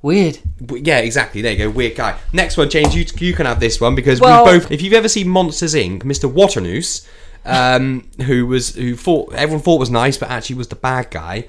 Weird. 0.00 0.38
Yeah, 0.70 0.98
exactly. 0.98 1.42
There 1.42 1.52
you 1.52 1.58
go. 1.58 1.70
Weird 1.70 1.96
guy. 1.96 2.18
Next 2.32 2.56
one, 2.56 2.70
James. 2.70 2.94
You 2.94 3.04
you 3.18 3.34
can 3.34 3.46
have 3.46 3.60
this 3.60 3.80
one 3.80 3.94
because 3.94 4.20
Well- 4.20 4.44
we 4.44 4.58
both. 4.58 4.70
If 4.70 4.80
you've 4.82 4.92
ever 4.92 5.08
seen 5.08 5.28
Monsters 5.28 5.74
Inc., 5.74 6.02
Mr. 6.04 6.30
Waternoose, 6.30 7.06
um, 7.44 8.08
who 8.26 8.46
was 8.46 8.74
who 8.74 8.94
thought 8.96 9.32
everyone 9.34 9.62
thought 9.62 9.80
was 9.80 9.90
nice, 9.90 10.16
but 10.16 10.30
actually 10.30 10.56
was 10.56 10.68
the 10.68 10.76
bad 10.76 11.10
guy. 11.10 11.46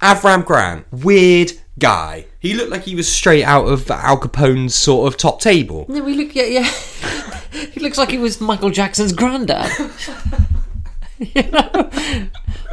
Avram 0.00 0.44
Grant, 0.44 0.84
weird 0.92 1.52
guy. 1.78 2.26
He 2.40 2.54
looked 2.54 2.70
like 2.70 2.82
he 2.82 2.96
was 2.96 3.10
straight 3.10 3.44
out 3.44 3.66
of 3.66 3.88
Al 3.88 4.16
Capone's 4.16 4.74
sort 4.74 5.06
of 5.06 5.16
top 5.16 5.40
table. 5.40 5.86
No, 5.88 6.02
we 6.02 6.14
look. 6.14 6.34
Yeah, 6.34 6.44
yeah. 6.44 6.64
he 7.72 7.78
looks 7.78 7.98
like 7.98 8.10
he 8.10 8.18
was 8.18 8.40
Michael 8.40 8.70
Jackson's 8.70 9.12
granddad. 9.12 9.70
you 11.18 11.42
know, 11.50 11.90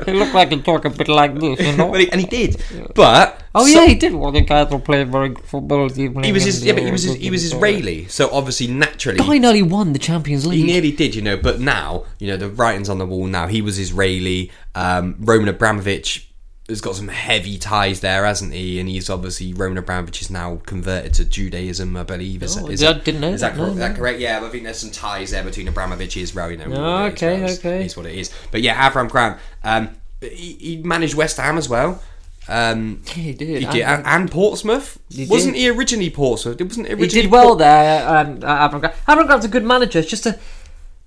he 0.06 0.14
looked 0.14 0.34
like 0.34 0.52
he 0.52 0.60
talk 0.62 0.86
a 0.86 0.90
bit 0.90 1.08
like 1.08 1.36
this. 1.36 1.60
You 1.60 1.78
know. 1.78 1.94
And 1.94 2.20
he 2.20 2.26
did, 2.26 2.64
but 2.96 3.44
Oh 3.60 3.66
so- 3.66 3.82
yeah, 3.82 3.88
he 3.88 3.96
did. 3.96 4.14
Well, 4.14 4.32
the 4.32 4.42
guys 4.42 4.70
were 4.72 4.80
playing 4.80 5.12
very 5.12 5.36
football. 5.36 5.90
He 5.90 6.08
was 6.10 6.44
his, 6.44 6.64
yeah, 6.66 6.74
but 6.74 6.84
he 6.84 6.92
was 6.92 7.04
his, 7.04 7.16
he 7.16 7.30
was 7.30 7.44
Israeli, 7.44 8.08
so 8.08 8.30
obviously 8.32 8.68
naturally 8.68 9.18
Guy 9.20 9.38
nearly 9.38 9.62
won 9.62 9.94
the 9.94 10.00
Champions 10.00 10.46
League. 10.46 10.60
He 10.60 10.66
nearly 10.66 10.92
did, 10.92 11.16
you 11.16 11.22
know, 11.22 11.38
but 11.38 11.60
now, 11.60 12.06
you 12.20 12.28
know, 12.28 12.38
the 12.38 12.50
writing's 12.50 12.90
on 12.90 12.98
the 12.98 13.06
wall 13.06 13.28
now. 13.28 13.48
He 13.48 13.62
was 13.62 13.78
Israeli. 13.78 14.52
Um, 14.76 15.16
Roman 15.20 15.50
Abramovich 15.50 16.26
has 16.68 16.82
got 16.82 16.96
some 16.96 17.08
heavy 17.08 17.58
ties 17.58 18.02
there, 18.02 18.26
hasn't 18.26 18.54
he? 18.54 18.80
And 18.80 18.88
he's 18.88 19.10
obviously, 19.10 19.54
Roman 19.56 19.80
Abramovich 19.80 20.22
is 20.22 20.30
now 20.30 20.62
converted 20.68 21.16
to 21.16 21.26
Judaism, 21.26 21.98
I 21.98 22.04
believe. 22.04 22.44
Is, 22.44 22.56
Oh, 22.58 22.68
is 22.68 22.84
I 22.84 22.94
that- 22.94 23.04
didn't 23.04 23.22
know 23.22 23.30
Is 23.34 23.42
that, 23.42 23.56
that, 23.56 23.58
correct? 23.58 23.74
no. 23.76 23.80
that 23.80 23.96
correct? 23.98 24.20
Yeah, 24.20 24.40
I 24.46 24.50
think 24.50 24.66
there's 24.66 24.78
some 24.78 24.92
ties 24.92 25.32
there 25.32 25.44
between 25.44 25.68
Abramovich 25.68 26.16
and 26.16 26.22
Israel, 26.24 26.52
you 26.52 26.58
know. 26.58 26.66
Oh, 26.72 27.06
okay, 27.06 27.36
it's- 27.38 27.58
okay. 27.58 27.84
It's 27.86 27.98
what 27.98 28.06
it 28.06 28.14
is. 28.16 28.30
But 28.52 28.62
yeah, 28.62 28.88
Avram 28.88 29.10
Grant, 29.10 29.40
um, 29.64 29.90
he, 30.22 30.54
he 30.60 30.78
managed 30.84 31.16
West 31.16 31.38
Ham 31.38 31.58
as 31.58 31.68
well. 31.68 32.02
Um, 32.48 33.02
He 33.08 33.34
did. 33.34 33.60
he 33.62 33.66
did, 33.66 33.82
and, 33.84 34.06
and 34.06 34.32
Portsmouth. 34.32 34.98
He 35.10 35.26
wasn't 35.26 35.54
did. 35.54 35.60
he 35.62 35.70
originally 35.70 36.10
Portsmouth? 36.10 36.60
It 36.60 36.64
wasn't 36.64 36.88
originally. 36.88 37.08
He 37.10 37.22
did 37.22 37.32
well 37.32 37.48
Port- 37.50 37.60
there. 37.60 38.08
Um, 38.08 38.40
Grant. 38.40 39.28
Grant's 39.28 39.46
a 39.46 39.50
good 39.50 39.64
manager. 39.64 40.00
It's 40.00 40.10
just 40.10 40.26
a, 40.26 40.40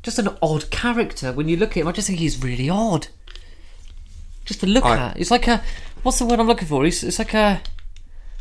just 0.03 0.19
an 0.19 0.29
odd 0.41 0.71
character. 0.71 1.33
When 1.33 1.49
you 1.49 1.57
look 1.57 1.71
at 1.71 1.77
him, 1.79 1.89
I 1.89 1.93
just 1.93 2.07
think 2.07 2.19
he's 2.21 2.43
really 2.43 2.69
odd. 2.71 3.09
Just 4.45 4.61
to 4.61 4.67
look 4.67 4.85
I- 4.85 4.97
at, 5.11 5.17
it's 5.21 5.31
like 5.31 5.49
a. 5.49 5.63
What's 6.03 6.19
the 6.19 6.27
word 6.27 6.39
I'm 6.41 6.47
looking 6.49 6.69
for? 6.69 6.85
He's 6.85 7.03
it's 7.05 7.19
like 7.19 7.33
a 7.35 7.61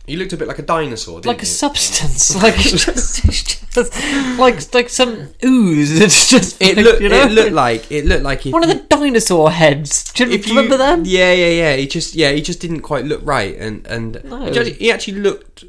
He 0.07 0.15
looked 0.15 0.33
a 0.33 0.37
bit 0.37 0.47
like 0.47 0.59
a 0.59 0.63
dinosaur, 0.63 1.21
didn't 1.21 1.27
like 1.27 1.37
a 1.37 1.41
he? 1.41 1.45
substance, 1.45 2.35
like 2.43 2.55
it's 2.57 2.85
just, 2.85 3.25
it's 3.25 3.43
just 3.43 3.60
like 4.37 4.73
like 4.73 4.89
some 4.89 5.29
ooze. 5.43 5.99
It's 6.01 6.29
just 6.29 6.61
It 6.61 6.75
like, 6.77 6.85
looked. 6.85 7.01
you 7.01 7.09
know? 7.09 7.21
It 7.23 7.31
looked 7.31 7.53
like. 7.53 7.91
It 7.91 8.05
looked 8.05 8.23
like 8.23 8.43
one 8.45 8.63
of 8.63 8.69
you- 8.69 8.75
the 8.75 8.81
dinosaur 8.87 9.51
heads. 9.51 10.11
Do 10.13 10.25
you 10.25 10.37
you 10.37 10.55
remember 10.55 10.77
them? 10.77 11.03
Yeah, 11.05 11.33
yeah, 11.33 11.47
yeah. 11.49 11.75
He 11.75 11.87
just, 11.87 12.15
yeah, 12.15 12.31
he 12.31 12.41
just 12.41 12.59
didn't 12.59 12.81
quite 12.81 13.05
look 13.05 13.21
right, 13.23 13.55
and 13.57 13.85
and 13.87 14.21
No. 14.25 14.39
he, 14.41 14.47
actually, 14.49 14.73
he 14.73 14.91
actually 14.91 15.19
looked. 15.19 15.63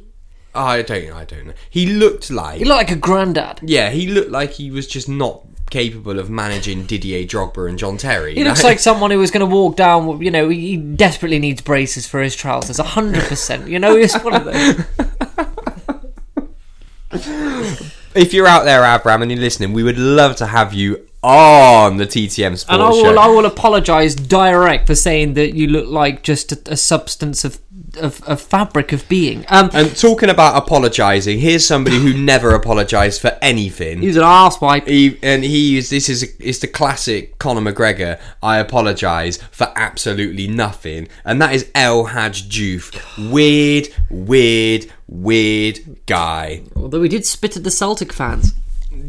oh, 0.54 0.60
I 0.64 0.82
don't 0.82 1.06
know. 1.08 1.16
I 1.16 1.24
don't 1.24 1.46
know. 1.46 1.52
He 1.70 1.86
looked 1.86 2.30
like. 2.30 2.58
He 2.58 2.64
looked 2.64 2.78
like 2.78 2.90
a 2.90 2.96
granddad. 2.96 3.60
yeah, 3.62 3.90
he 3.90 4.06
looked 4.08 4.30
like 4.30 4.50
he 4.52 4.70
was 4.70 4.86
just 4.86 5.08
not 5.08 5.42
capable 5.70 6.18
of 6.18 6.28
managing 6.28 6.84
Didier 6.84 7.24
Drogba 7.24 7.66
and 7.66 7.78
John 7.78 7.96
Terry. 7.96 8.34
He 8.34 8.44
looks 8.44 8.62
like 8.62 8.78
someone 8.88 9.10
who 9.10 9.18
was 9.18 9.30
going 9.30 9.48
to 9.48 9.54
walk 9.54 9.76
down. 9.76 10.20
You 10.20 10.30
know, 10.30 10.50
he 10.50 10.76
desperately 10.76 11.38
needs 11.38 11.62
braces 11.62 12.06
for 12.06 12.20
his 12.20 12.36
trousers. 12.36 12.78
hundred 12.78 13.24
percent. 13.24 13.68
You 13.68 13.78
know, 13.78 13.96
he's 13.96 14.14
one 14.20 14.34
of 14.34 14.44
those. 14.44 14.84
If 17.12 18.33
you're 18.33 18.46
out 18.46 18.64
there, 18.64 18.85
Abram, 18.85 19.22
and 19.22 19.31
you're 19.31 19.40
listening, 19.40 19.72
we 19.72 19.83
would 19.83 19.98
love 19.98 20.37
to 20.37 20.46
have 20.46 20.72
you 20.72 21.09
on 21.22 21.98
the 21.98 22.06
TTM 22.06 22.58
Sports 22.58 22.64
And 22.68 22.82
I 22.82 22.90
Show. 22.90 23.02
will, 23.02 23.18
I 23.18 23.26
will 23.28 23.46
apologise 23.46 24.14
direct 24.14 24.87
for 24.88 24.94
saying 24.94 25.35
that 25.35 25.54
you 25.54 25.68
look 25.68 25.87
like 25.87 26.22
just 26.22 26.50
a, 26.52 26.72
a 26.72 26.76
substance 26.76 27.44
of, 27.44 27.61
of, 28.00 28.22
of 28.24 28.40
fabric 28.40 28.92
of 28.92 29.08
being. 29.08 29.44
Um, 29.48 29.70
and 29.72 29.94
talking 29.96 30.30
about 30.30 30.56
apologising, 30.56 31.38
here's 31.38 31.64
somebody 31.66 31.98
who 31.98 32.12
never 32.18 32.54
apologised 32.54 33.20
for 33.20 33.38
anything. 33.40 34.00
he's 34.00 34.16
an 34.16 34.24
arsewipe. 34.24 34.88
He, 34.88 35.18
and 35.22 35.44
he 35.44 35.78
is 35.78 35.90
this 35.90 36.08
is 36.08 36.24
is 36.40 36.58
the 36.58 36.66
classic 36.66 37.38
Conor 37.38 37.72
McGregor. 37.72 38.20
I 38.42 38.58
apologise 38.58 39.37
for 39.37 39.72
absolutely 39.76 40.48
nothing, 40.48 41.06
and 41.24 41.40
that 41.40 41.54
is 41.54 41.70
El 41.74 42.06
Hadj 42.06 42.48
Diouf. 42.48 43.30
Weird, 43.30 43.88
weird, 44.11 44.87
weird 45.06 46.04
guy. 46.06 46.62
Although 46.74 47.02
he 47.02 47.08
did 47.08 47.24
spit 47.24 47.56
at 47.56 47.62
the 47.62 47.70
Celtic 47.70 48.12
fans. 48.12 48.54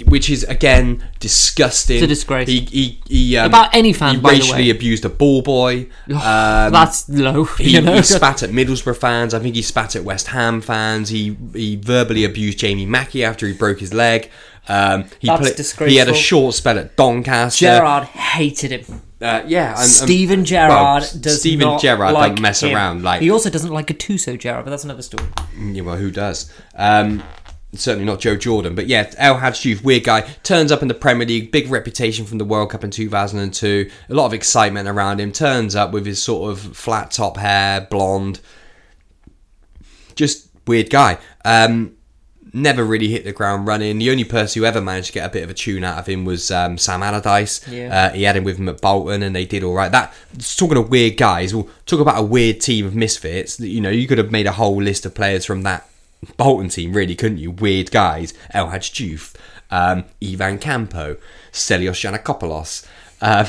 Which 0.07 0.29
is 0.29 0.43
again 0.43 1.03
disgusting. 1.19 1.97
It's 1.97 2.03
a 2.03 2.07
disgrace. 2.07 2.47
He 2.47 2.61
he, 2.61 2.99
he 3.07 3.37
um, 3.37 3.47
About 3.47 3.73
any 3.75 3.93
fan, 3.93 4.15
He 4.15 4.21
by 4.21 4.33
the 4.33 4.39
racially 4.39 4.69
abused 4.69 5.05
a 5.05 5.09
ball 5.09 5.41
boy. 5.41 5.87
Um, 6.09 6.71
That's 6.71 7.07
low. 7.09 7.45
he, 7.45 7.71
you 7.71 7.81
know? 7.81 7.95
he 7.95 8.01
spat 8.01 8.43
at 8.43 8.49
Middlesbrough 8.49 8.97
fans. 8.97 9.33
I 9.33 9.39
think 9.39 9.55
he 9.55 9.61
spat 9.61 9.95
at 9.95 10.03
West 10.03 10.27
Ham 10.27 10.61
fans. 10.61 11.09
He 11.09 11.37
he 11.53 11.75
verbally 11.75 12.23
abused 12.23 12.59
Jamie 12.59 12.85
Mackie 12.85 13.23
after 13.23 13.47
he 13.47 13.53
broke 13.53 13.79
his 13.79 13.93
leg. 13.93 14.29
Um, 14.67 15.05
he 15.19 15.27
That's 15.27 15.77
He 15.77 15.97
had 15.97 16.07
a 16.07 16.13
short 16.13 16.55
spell 16.55 16.79
at 16.79 16.95
Doncaster. 16.95 17.65
Gerrard 17.65 18.05
hated 18.05 18.71
him. 18.71 19.01
Uh, 19.21 19.41
yeah, 19.47 19.71
and, 19.71 19.79
and- 19.79 19.89
Steven 19.89 20.43
Gerrard 20.45 21.03
well, 21.03 21.21
does 21.21 21.39
Steven 21.39 21.67
not 21.67 21.81
Gerrard 21.81 22.13
like 22.13 22.35
don't 22.35 22.41
mess 22.41 22.61
him. 22.61 22.75
around. 22.75 23.03
Like, 23.03 23.21
he 23.21 23.29
also 23.29 23.49
doesn't 23.49 23.71
like 23.71 23.87
Gattuso 23.87 24.37
Gerrard, 24.37 24.65
but 24.65 24.71
that's 24.71 24.83
another 24.83 25.01
story. 25.01 25.27
yeah, 25.57 25.81
well, 25.81 25.95
who 25.95 26.11
does? 26.11 26.51
Um, 26.75 27.23
certainly 27.75 28.05
not 28.05 28.19
Joe 28.19 28.35
Jordan, 28.35 28.75
but 28.75 28.87
yeah, 28.87 29.11
El 29.17 29.39
Hadj 29.39 29.75
Diouf, 29.75 29.83
weird 29.83 30.03
guy, 30.03 30.21
turns 30.43 30.71
up 30.71 30.81
in 30.81 30.87
the 30.87 30.93
Premier 30.93 31.27
League, 31.27 31.51
big 31.51 31.69
reputation 31.69 32.25
from 32.25 32.37
the 32.37 32.45
World 32.45 32.69
Cup 32.69 32.83
in 32.83 32.91
2002, 32.91 33.89
a 34.09 34.13
lot 34.13 34.25
of 34.25 34.33
excitement 34.33 34.87
around 34.87 35.19
him. 35.19 35.31
Turns 35.31 35.75
up 35.75 35.91
with 35.91 36.05
his 36.05 36.21
sort 36.21 36.51
of 36.51 36.75
flat 36.75 37.11
top 37.11 37.37
hair, 37.37 37.81
blonde, 37.89 38.39
just 40.15 40.49
weird 40.67 40.89
guy. 40.89 41.17
Um, 41.43 41.95
never 42.53 42.83
really 42.83 43.07
hit 43.07 43.25
the 43.25 43.31
ground 43.31 43.65
running. 43.65 43.97
The 43.97 44.11
only 44.11 44.23
person 44.23 44.61
who 44.61 44.67
ever 44.67 44.79
managed 44.79 45.07
to 45.07 45.13
get 45.13 45.25
a 45.25 45.33
bit 45.33 45.43
of 45.43 45.49
a 45.49 45.53
tune 45.55 45.83
out 45.83 45.97
of 45.97 46.05
him 46.05 46.23
was 46.23 46.51
um, 46.51 46.77
Sam 46.77 47.01
Allardyce. 47.01 47.67
Yeah. 47.67 48.11
Uh, 48.11 48.13
he 48.13 48.23
had 48.23 48.37
him 48.37 48.43
with 48.43 48.57
him 48.57 48.69
at 48.69 48.79
Bolton, 48.79 49.23
and 49.23 49.35
they 49.35 49.45
did 49.45 49.63
all 49.63 49.73
right. 49.73 49.91
That 49.91 50.13
talking 50.57 50.77
of 50.77 50.89
weird 50.89 51.17
guys, 51.17 51.55
well, 51.55 51.67
talk 51.87 51.99
about 51.99 52.19
a 52.19 52.23
weird 52.23 52.61
team 52.61 52.85
of 52.85 52.95
misfits. 52.95 53.59
You 53.59 53.81
know, 53.81 53.89
you 53.89 54.07
could 54.07 54.19
have 54.19 54.31
made 54.31 54.45
a 54.45 54.51
whole 54.51 54.81
list 54.81 55.05
of 55.05 55.15
players 55.15 55.45
from 55.45 55.63
that 55.63 55.89
Bolton 56.37 56.69
team, 56.69 56.93
really, 56.93 57.15
couldn't 57.15 57.37
you? 57.37 57.51
Weird 57.51 57.91
guys: 57.91 58.33
El 58.51 58.67
Hadj 58.67 59.35
um, 59.71 60.05
Ivan 60.21 60.59
Campo, 60.59 61.17
Stelios 61.51 61.99
Giannakopoulos. 61.99 62.85
Um, 63.21 63.47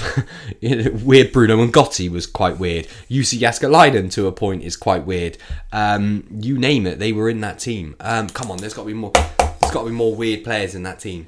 weird 1.05 1.33
Bruno 1.33 1.57
N'Gotty 1.67 2.09
was 2.09 2.27
quite 2.27 2.59
weird. 2.59 2.87
Jussi 3.11 3.39
Jääskeläinen 3.39 4.11
to 4.13 4.27
a 4.29 4.33
point 4.33 4.63
is 4.63 4.77
quite 4.77 5.05
weird. 5.05 5.37
Um, 5.73 6.25
you 6.31 6.57
name 6.57 6.87
it, 6.87 6.99
they 6.99 7.13
were 7.13 7.29
in 7.29 7.41
that 7.41 7.59
team. 7.59 7.97
Um, 8.01 8.29
come 8.29 8.51
on, 8.51 8.59
there's 8.59 8.73
got 8.73 8.83
to 8.83 8.87
be 8.87 8.95
more. 8.95 9.11
There's 9.11 9.73
got 9.73 9.83
to 9.83 9.87
be 9.87 9.95
more 9.95 10.15
weird 10.15 10.45
players 10.45 10.75
in 10.75 10.85
that 10.85 11.01
team. 11.01 11.27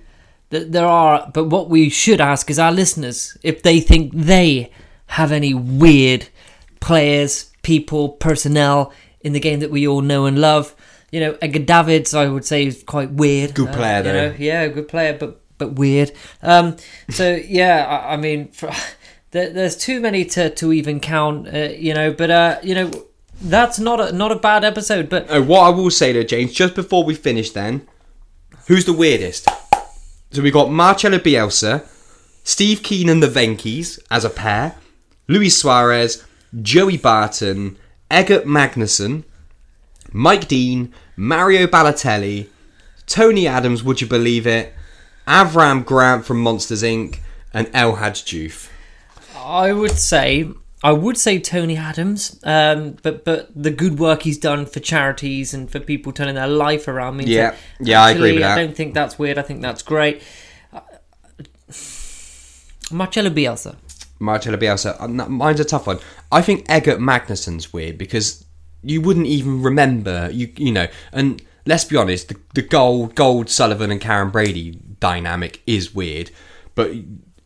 There 0.51 0.87
are, 0.87 1.29
but 1.35 1.47
what 1.47 1.69
we 1.69 1.91
should 1.91 2.21
ask 2.21 2.49
is 2.49 2.59
our 2.59 2.71
listeners 2.71 3.37
if 3.43 3.63
they 3.65 3.81
think 3.81 4.13
they 4.15 4.71
have 5.09 5.33
any 5.33 5.53
weird 5.53 6.29
players, 6.79 7.51
people, 7.63 8.11
personnel 8.11 8.93
in 9.23 9.33
the 9.33 9.41
game 9.41 9.59
that 9.59 9.73
we 9.73 9.89
all 9.89 10.03
know 10.03 10.25
and 10.27 10.41
love. 10.41 10.76
You 11.17 11.21
know, 11.21 11.39
Edgar 11.41 11.61
Davids, 11.61 12.13
I 12.13 12.27
would 12.27 12.45
say, 12.45 12.67
is 12.67 12.83
quite 12.83 13.11
weird. 13.11 13.55
Good 13.55 13.73
player, 13.73 13.99
you 13.99 14.03
though. 14.03 14.13
know, 14.13 14.35
yeah, 14.39 14.69
good 14.69 14.87
player, 14.89 15.17
but 15.19 15.41
but 15.57 15.73
weird. 15.73 16.13
Um, 16.43 16.77
so 17.09 17.35
yeah, 17.49 17.87
I, 17.87 18.13
I 18.13 18.17
mean, 18.19 18.49
for, 18.49 18.71
there, 19.31 19.49
there's 19.49 19.79
too 19.79 19.99
many 20.01 20.27
to, 20.27 20.51
to 20.51 20.75
even 20.75 21.01
count. 21.01 21.49
Uh, 21.49 21.71
you 21.87 21.95
know, 21.95 22.13
but 22.13 22.31
uh, 22.31 22.59
you 22.63 22.75
know, 22.75 22.91
that's 23.41 23.79
not 23.79 23.99
a 23.99 24.13
not 24.13 24.31
a 24.31 24.37
bad 24.37 24.63
episode. 24.63 25.09
But 25.09 25.31
Uh, 25.31 25.41
what 25.41 25.63
I 25.63 25.71
will 25.71 25.91
say 25.91 26.13
though, 26.13 26.23
James, 26.23 26.53
just 26.53 26.75
before 26.75 27.03
we 27.03 27.15
finish, 27.15 27.51
then, 27.51 27.87
who's 28.67 28.85
the 28.85 28.93
weirdest? 28.93 29.49
So 30.33 30.43
we 30.43 30.51
got 30.51 30.71
Marcelo 30.71 31.17
Bielsa, 31.19 31.89
Steve 32.45 32.83
Kean 32.83 33.09
and 33.09 33.23
the 33.23 33.27
Venkies 33.29 33.99
as 34.11 34.23
a 34.27 34.29
pair, 34.31 34.77
Luis 35.29 35.57
Suarez, 35.57 36.23
Joey 36.61 36.99
Barton, 36.99 37.79
Eggert 38.11 38.45
Magnusson, 38.45 39.25
Mike 40.13 40.47
Dean, 40.47 40.93
Mario 41.17 41.67
Balotelli, 41.67 42.49
Tony 43.07 43.47
Adams, 43.47 43.83
would 43.83 44.01
you 44.01 44.07
believe 44.07 44.47
it? 44.47 44.75
Avram 45.27 45.85
Grant 45.85 46.25
from 46.25 46.41
Monsters 46.41 46.83
Inc. 46.83 47.19
and 47.53 47.69
El 47.73 47.97
Hadj 47.97 48.25
Diouf. 48.25 48.69
I 49.37 49.73
would 49.73 49.93
say 49.99 50.49
I 50.85 50.93
would 50.93 51.17
say 51.17 51.39
Tony 51.41 51.77
Adams, 51.77 52.39
um, 52.45 52.97
but 53.03 53.25
but 53.25 53.51
the 53.55 53.71
good 53.71 53.99
work 53.99 54.23
he's 54.23 54.39
done 54.39 54.67
for 54.67 54.79
charities 54.81 55.55
and 55.55 55.71
for 55.71 55.81
people 55.81 56.13
turning 56.13 56.35
their 56.35 56.47
life 56.49 56.87
around 56.87 57.17
means 57.17 57.31
Yeah. 57.31 57.51
that 57.51 57.57
Yeah, 57.81 58.03
I 58.03 58.11
agree 58.13 58.33
with 58.33 58.43
that. 58.43 58.59
I 58.59 58.65
don't 58.65 58.77
think 58.77 58.95
that's 58.95 59.19
weird. 59.19 59.39
I 59.39 59.43
think 59.43 59.63
that's 59.63 59.83
great. 59.83 60.23
Uh, 60.73 60.81
Marcelo 62.93 63.31
Bielsa. 63.31 63.77
Marcelo 64.19 64.57
Bielsa. 64.57 64.97
Uh, 65.01 65.09
Mine's 65.29 65.61
a 65.61 65.65
tough 65.65 65.87
one. 65.87 65.99
I 66.31 66.41
think 66.43 66.65
Eggert 66.69 66.99
Magnusson's 67.01 67.73
weird 67.73 67.99
because 67.99 68.45
you 68.89 69.01
wouldn't 69.01 69.27
even 69.27 69.63
remember 69.63 70.31
you 70.33 70.53
you 70.57 70.73
know. 70.73 70.89
And 71.13 71.43
let's 71.67 71.85
be 71.85 71.97
honest, 71.97 72.29
the, 72.29 72.37
the 72.55 72.63
gold 72.63 73.15
Gold 73.15 73.51
Sullivan 73.51 73.91
and 73.91 74.01
Karren 74.01 74.33
Brady 74.33 74.79
dynamic 75.01 75.63
is 75.67 75.95
weird, 75.95 76.31
but 76.75 76.91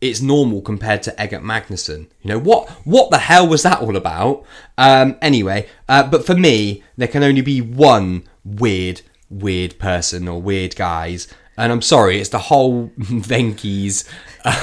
it's 0.01 0.21
normal 0.21 0.61
compared 0.61 1.03
to 1.03 1.21
Eggert 1.21 1.43
Magnusson. 1.43 2.07
You 2.21 2.29
know 2.29 2.39
what? 2.39 2.69
What 2.85 3.11
the 3.11 3.19
hell 3.19 3.47
was 3.47 3.63
that 3.63 3.81
all 3.81 3.95
about? 3.95 4.43
Um, 4.77 5.17
anyway, 5.21 5.67
uh, 5.87 6.09
but 6.09 6.25
for 6.25 6.35
me, 6.35 6.83
there 6.97 7.07
can 7.07 7.23
only 7.23 7.41
be 7.41 7.61
one 7.61 8.23
weird, 8.43 9.01
weird 9.29 9.77
person 9.77 10.27
or 10.27 10.41
weird 10.41 10.75
guys. 10.75 11.27
And 11.61 11.71
I'm 11.71 11.81
sorry, 11.81 12.19
it's 12.19 12.29
the 12.29 12.39
whole 12.39 12.87
Venky's, 12.97 14.03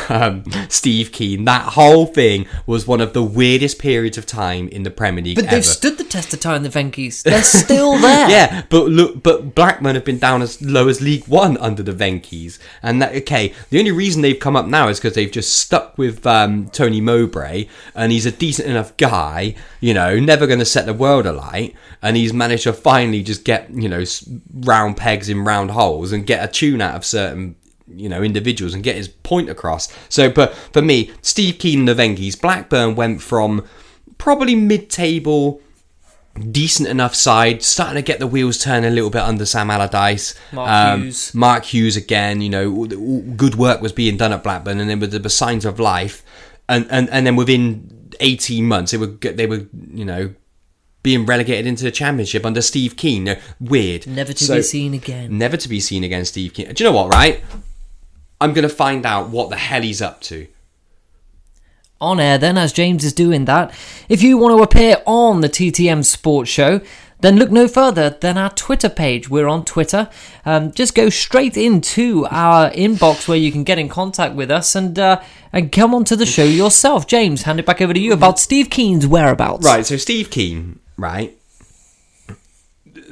um, 0.08 0.44
Steve 0.68 1.12
Kean. 1.12 1.44
That 1.44 1.62
whole 1.74 2.06
thing 2.06 2.46
was 2.66 2.86
one 2.88 3.00
of 3.00 3.12
the 3.12 3.22
weirdest 3.22 3.78
periods 3.78 4.18
of 4.18 4.26
time 4.26 4.68
in 4.68 4.82
the 4.82 4.90
Premier 4.90 5.22
League 5.22 5.36
But 5.36 5.44
ever. 5.44 5.54
they've 5.56 5.64
stood 5.64 5.98
the 5.98 6.04
test 6.04 6.34
of 6.34 6.40
time. 6.40 6.64
The 6.64 6.68
Venkies. 6.68 7.22
They're 7.28 7.42
still 7.42 7.96
there. 7.98 8.28
Yeah, 8.28 8.64
but 8.68 8.86
look, 8.88 9.22
but 9.22 9.54
Blackburn 9.54 9.94
have 9.94 10.04
been 10.04 10.18
down 10.18 10.42
as 10.42 10.60
low 10.60 10.88
as 10.88 11.00
League 11.00 11.28
One 11.28 11.56
under 11.58 11.82
the 11.82 11.92
Venkies, 11.92 12.58
and 12.82 13.00
that 13.00 13.14
okay. 13.14 13.54
The 13.70 13.78
only 13.78 13.92
reason 13.92 14.22
they've 14.22 14.38
come 14.40 14.56
up 14.56 14.66
now 14.66 14.88
is 14.88 14.98
because 14.98 15.14
they've 15.14 15.30
just 15.30 15.54
stuck 15.58 15.96
with 15.96 16.26
um, 16.26 16.68
Tony 16.70 17.00
Mowbray, 17.00 17.68
and 17.94 18.10
he's 18.10 18.26
a 18.26 18.32
decent 18.32 18.68
enough 18.68 18.96
guy, 18.96 19.54
you 19.80 19.94
know, 19.94 20.18
never 20.18 20.46
going 20.48 20.58
to 20.58 20.64
set 20.64 20.86
the 20.86 20.94
world 20.94 21.26
alight, 21.26 21.76
and 22.02 22.16
he's 22.16 22.32
managed 22.32 22.64
to 22.64 22.72
finally 22.72 23.22
just 23.22 23.44
get 23.44 23.70
you 23.70 23.88
know 23.88 24.02
round 24.52 24.96
pegs 24.96 25.28
in 25.28 25.44
round 25.44 25.70
holes 25.70 26.10
and 26.12 26.26
get 26.26 26.44
a 26.44 26.50
tune 26.50 26.80
out 26.80 26.87
of 26.96 27.04
certain 27.04 27.56
you 27.94 28.08
know 28.08 28.22
individuals 28.22 28.74
and 28.74 28.82
get 28.82 28.96
his 28.96 29.08
point 29.08 29.48
across. 29.48 29.88
So, 30.08 30.30
but 30.30 30.54
for 30.72 30.82
me, 30.82 31.10
Steve 31.22 31.58
Kean 31.58 31.80
and 31.80 31.88
the 31.88 32.34
Blackburn 32.40 32.94
went 32.94 33.22
from 33.22 33.64
probably 34.18 34.54
mid-table 34.54 35.60
decent 36.50 36.88
enough 36.88 37.14
side, 37.14 37.62
starting 37.62 37.96
to 37.96 38.02
get 38.02 38.18
the 38.20 38.26
wheels 38.26 38.58
turning 38.58 38.90
a 38.90 38.94
little 38.94 39.10
bit 39.10 39.22
under 39.22 39.44
Sam 39.44 39.70
Allardyce. 39.70 40.34
Mark 40.52 40.68
um, 40.70 41.02
Hughes. 41.02 41.34
Mark 41.34 41.64
Hughes 41.64 41.96
again, 41.96 42.40
you 42.40 42.48
know, 42.48 42.72
all- 42.72 42.94
all 42.94 43.22
good 43.36 43.56
work 43.56 43.80
was 43.80 43.92
being 43.92 44.16
done 44.16 44.32
at 44.32 44.42
Blackburn, 44.42 44.80
and 44.80 44.88
then 44.88 45.00
with 45.00 45.10
the 45.10 45.30
signs 45.30 45.64
of 45.64 45.80
life, 45.80 46.24
and, 46.68 46.86
and, 46.90 47.08
and 47.10 47.26
then 47.26 47.36
within 47.36 48.10
eighteen 48.20 48.66
months, 48.66 48.92
they 48.92 48.98
were 48.98 49.06
they 49.06 49.46
were 49.46 49.66
you 49.92 50.04
know 50.04 50.34
being 51.08 51.24
relegated 51.24 51.66
into 51.66 51.84
the 51.84 51.90
championship 51.90 52.44
under 52.44 52.60
Steve 52.60 52.94
Kean. 52.94 53.24
No, 53.24 53.36
weird. 53.58 54.06
Never 54.06 54.34
to 54.34 54.44
So- 54.44 54.56
be 54.56 54.62
seen 54.62 54.92
again. 54.92 55.38
Never 55.38 55.56
to 55.56 55.66
be 55.66 55.80
seen 55.80 56.04
again, 56.04 56.26
Steve 56.26 56.52
Kean. 56.52 56.66
Do 56.74 56.84
you 56.84 56.90
know 56.90 56.94
what? 56.96 57.08
Right, 57.14 57.42
I'm 58.42 58.52
gonna 58.52 58.68
find 58.68 59.06
out 59.06 59.30
what 59.30 59.48
the 59.48 59.56
hell 59.56 59.80
he's 59.82 60.02
up 60.02 60.20
to. 60.28 60.46
on 62.00 62.20
air 62.20 62.38
then 62.38 62.56
as 62.56 62.72
James 62.72 63.04
is 63.04 63.12
doing 63.12 63.44
that. 63.46 63.72
If 64.08 64.22
you 64.22 64.38
want 64.38 64.56
to 64.56 64.62
appear 64.62 64.98
on 65.04 65.40
the 65.40 65.48
TTM 65.48 66.04
Sports 66.04 66.48
Show, 66.48 66.80
then 67.22 67.36
look 67.38 67.50
no 67.50 67.66
further 67.66 68.10
than 68.20 68.38
our 68.38 68.50
Twitter 68.50 68.88
page. 68.88 69.28
We're 69.28 69.48
on 69.48 69.64
Twitter. 69.64 70.08
Um, 70.46 70.70
just 70.70 70.94
go 70.94 71.08
straight 71.08 71.56
into 71.56 72.24
our 72.30 72.70
inbox 72.70 73.26
where 73.26 73.36
you 73.36 73.50
can 73.50 73.64
get 73.64 73.80
in 73.80 73.88
contact 73.88 74.36
with 74.36 74.48
us 74.48 74.76
and 74.76 74.96
uh, 74.96 75.20
and 75.52 75.72
come 75.72 75.92
onto 75.92 76.14
the 76.14 76.24
show 76.26 76.44
yourself. 76.44 77.08
James, 77.08 77.42
hand 77.42 77.58
it 77.58 77.66
back 77.66 77.80
over 77.82 77.92
to 77.92 77.98
you 77.98 78.12
about 78.12 78.38
Steve 78.38 78.70
Kean's 78.70 79.04
whereabouts. 79.04 79.64
Right, 79.66 79.84
so 79.84 79.96
Steve 79.96 80.30
Kean, 80.30 80.78
right? 80.98 81.38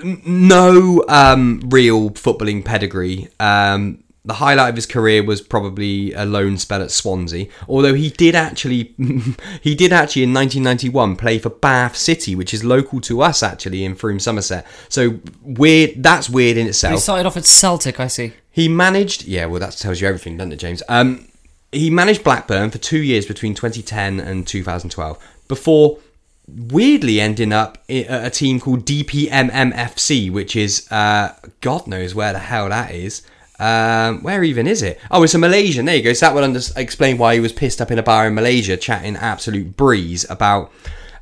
No 0.05 1.05
um, 1.09 1.63
real 1.69 2.11
footballing 2.11 2.65
pedigree. 2.65 3.29
Um, 3.41 4.03
the 4.27 4.35
highlight 4.35 4.71
of 4.71 4.75
his 4.75 4.87
career 4.87 5.23
was 5.23 5.41
probably 5.41 6.13
a 6.13 6.25
loan 6.25 6.59
spell 6.59 6.83
at 6.83 6.91
Swansea, 6.91 7.47
although 7.69 7.95
he 7.95 8.11
did 8.11 8.35
actually 8.35 8.93
he 9.63 9.75
did 9.77 9.93
actually 9.93 10.25
in 10.25 10.35
1991 10.35 11.17
play 11.17 11.39
for 11.39 11.49
Bath 11.49 11.97
City, 11.97 12.35
which 12.35 12.53
is 12.53 12.65
local 12.65 13.01
to 13.03 13.23
us 13.23 13.43
actually 13.43 13.85
in 13.85 13.95
Frome, 13.95 14.19
Somerset. 14.19 14.67
So 14.89 15.21
weird. 15.43 16.03
That's 16.03 16.29
weird 16.29 16.57
in 16.57 16.67
itself. 16.67 16.95
He 16.95 17.01
started 17.01 17.27
off 17.27 17.37
at 17.37 17.47
Celtic, 17.47 18.01
I 18.01 18.09
see. 18.09 18.33
He 18.51 18.69
managed, 18.69 19.27
yeah, 19.27 19.47
well, 19.47 19.61
that 19.61 19.73
tells 19.73 20.01
you 20.01 20.09
everything, 20.09 20.39
doesn't 20.39 20.53
it, 20.53 20.57
James? 20.57 20.83
Um, 20.89 21.29
he 21.71 21.91
managed 21.91 22.25
Blackburn 22.25 22.71
for 22.71 22.79
two 22.79 22.99
years 22.99 23.27
between 23.27 23.55
2010 23.55 24.19
and 24.19 24.47
2012 24.47 25.19
before 25.47 25.99
weirdly 26.49 27.21
ending 27.21 27.53
up 27.53 27.79
at 27.89 28.27
a 28.27 28.31
team 28.31 28.61
called 28.61 28.85
DPMMFC, 28.85 30.31
which 30.31 30.57
is, 30.57 30.91
uh, 30.91 31.35
God 31.61 31.87
knows 31.87 32.15
where 32.15 32.33
the 32.33 32.39
hell 32.39 32.69
that 32.69 32.93
is. 32.93 33.23
Um, 33.59 34.23
where 34.23 34.45
even 34.45 34.67
is 34.67 34.83
it? 34.83 35.01
Oh, 35.11 35.23
it's 35.23 35.35
a 35.35 35.39
Malaysian. 35.39 35.87
There 35.87 35.97
you 35.97 36.03
go. 36.03 36.13
So 36.13 36.27
that 36.27 36.35
would 36.35 36.45
under- 36.45 36.61
explain 36.77 37.17
why 37.17 37.35
he 37.35 37.41
was 37.41 37.53
pissed 37.53 37.81
up 37.81 37.91
in 37.91 37.99
a 37.99 38.03
bar 38.03 38.27
in 38.27 38.35
Malaysia 38.35 38.77
chatting 38.77 39.17
absolute 39.17 39.77
breeze 39.77 40.29
about 40.29 40.71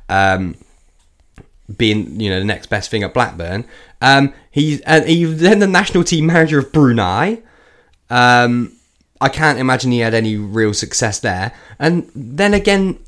um, 0.09 0.55
being 1.77 2.19
you 2.19 2.29
know 2.29 2.39
the 2.39 2.45
next 2.45 2.67
best 2.67 2.91
thing 2.91 3.03
at 3.03 3.13
Blackburn. 3.13 3.65
Um, 4.01 4.33
he's 4.51 4.81
and 4.81 5.07
he's 5.07 5.39
then 5.39 5.59
the 5.59 5.67
national 5.67 6.03
team 6.03 6.25
manager 6.25 6.59
of 6.59 6.71
Brunei. 6.73 7.41
Um, 8.09 8.73
I 9.21 9.29
can't 9.29 9.57
imagine 9.57 9.91
he 9.91 9.99
had 9.99 10.13
any 10.13 10.35
real 10.35 10.73
success 10.73 11.19
there. 11.19 11.53
And 11.79 12.11
then 12.13 12.53
again, 12.53 12.99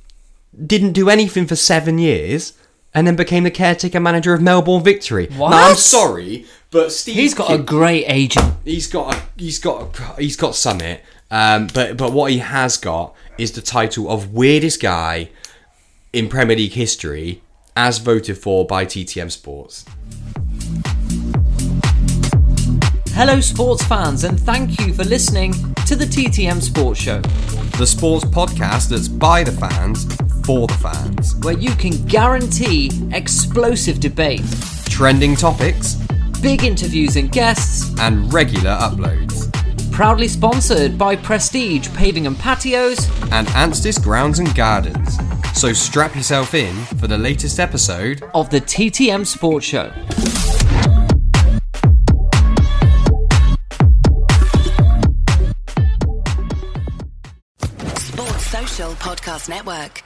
didn't 0.66 0.94
do 0.94 1.10
anything 1.10 1.46
for 1.46 1.56
seven 1.56 1.98
years, 2.00 2.54
and 2.94 3.06
then 3.06 3.16
became 3.16 3.44
the 3.44 3.52
caretaker 3.52 4.00
manager 4.00 4.34
of 4.34 4.42
Melbourne 4.42 4.84
Victory. 4.84 5.28
What? 5.28 5.52
Now 5.52 5.70
I'm 5.70 5.76
sorry, 5.76 6.46
but 6.72 6.92
Steve 6.92 7.16
He's 7.16 7.34
got 7.34 7.52
a 7.52 7.58
great 7.58 8.06
agent. 8.08 8.56
he's 8.66 8.88
got 8.88 9.16
a, 9.16 9.22
he's 9.38 9.60
got 9.60 10.00
a, 10.00 10.22
he's 10.22 10.36
got 10.36 10.56
summit. 10.56 11.04
Um, 11.30 11.68
but 11.74 11.98
but 11.98 12.14
what 12.14 12.32
he 12.32 12.40
has 12.40 12.78
got 12.78 13.14
is 13.38 13.52
the 13.52 13.62
title 13.62 14.10
of 14.10 14.34
weirdest 14.34 14.82
guy 14.82 15.30
in 16.14 16.30
Premier 16.30 16.56
League 16.56 16.72
history, 16.72 17.42
as 17.76 18.00
voted 18.00 18.38
for 18.38 18.66
by 18.66 18.86
TTM 18.86 19.32
Sports. 19.32 19.86
Hello, 23.12 23.40
sports 23.42 23.84
fans, 23.84 24.24
and 24.24 24.40
thank 24.40 24.80
you 24.80 24.94
for 24.94 25.04
listening 25.04 25.52
to 25.88 25.96
the 25.96 26.06
TTM 26.06 26.62
Sports 26.62 27.00
Show, 27.00 27.20
The 27.80 27.86
sports 27.86 28.26
podcast 28.26 28.90
that's 28.90 29.08
by 29.08 29.44
the 29.44 29.52
fans 29.52 30.06
for 30.48 30.66
the 30.66 30.74
fans. 30.76 31.36
where 31.44 31.58
you 31.58 31.72
can 31.72 31.92
guarantee 32.06 32.90
explosive 33.12 34.00
debate, 34.00 34.42
Trending 34.90 35.36
topics 35.36 35.96
big 36.42 36.64
interviews 36.64 37.18
and 37.18 37.30
guests, 37.32 37.94
and 38.00 38.32
regular 38.32 38.70
uploads. 38.72 39.52
proudly 39.92 40.28
sponsored 40.30 40.98
by 40.98 41.16
Prestige 41.18 41.90
Paving 41.96 42.28
and 42.28 42.38
Patios. 42.40 42.98
And 43.32 43.46
Anstis 43.48 44.02
Grounds 44.02 44.40
and 44.40 44.54
Gardens. 44.56 45.18
So 45.54 45.74
strap 45.74 46.16
yourself 46.16 46.54
in 46.54 46.74
for 47.00 47.08
the 47.08 47.18
latest 47.18 47.60
episode. 47.60 48.24
of 48.34 48.50
the 48.50 48.62
TTM 48.62 49.26
Sports 49.26 49.66
Show. 49.66 49.92
Sports 57.98 58.46
Social 58.48 58.92
Podcast 58.94 59.50
Network. 59.50 60.04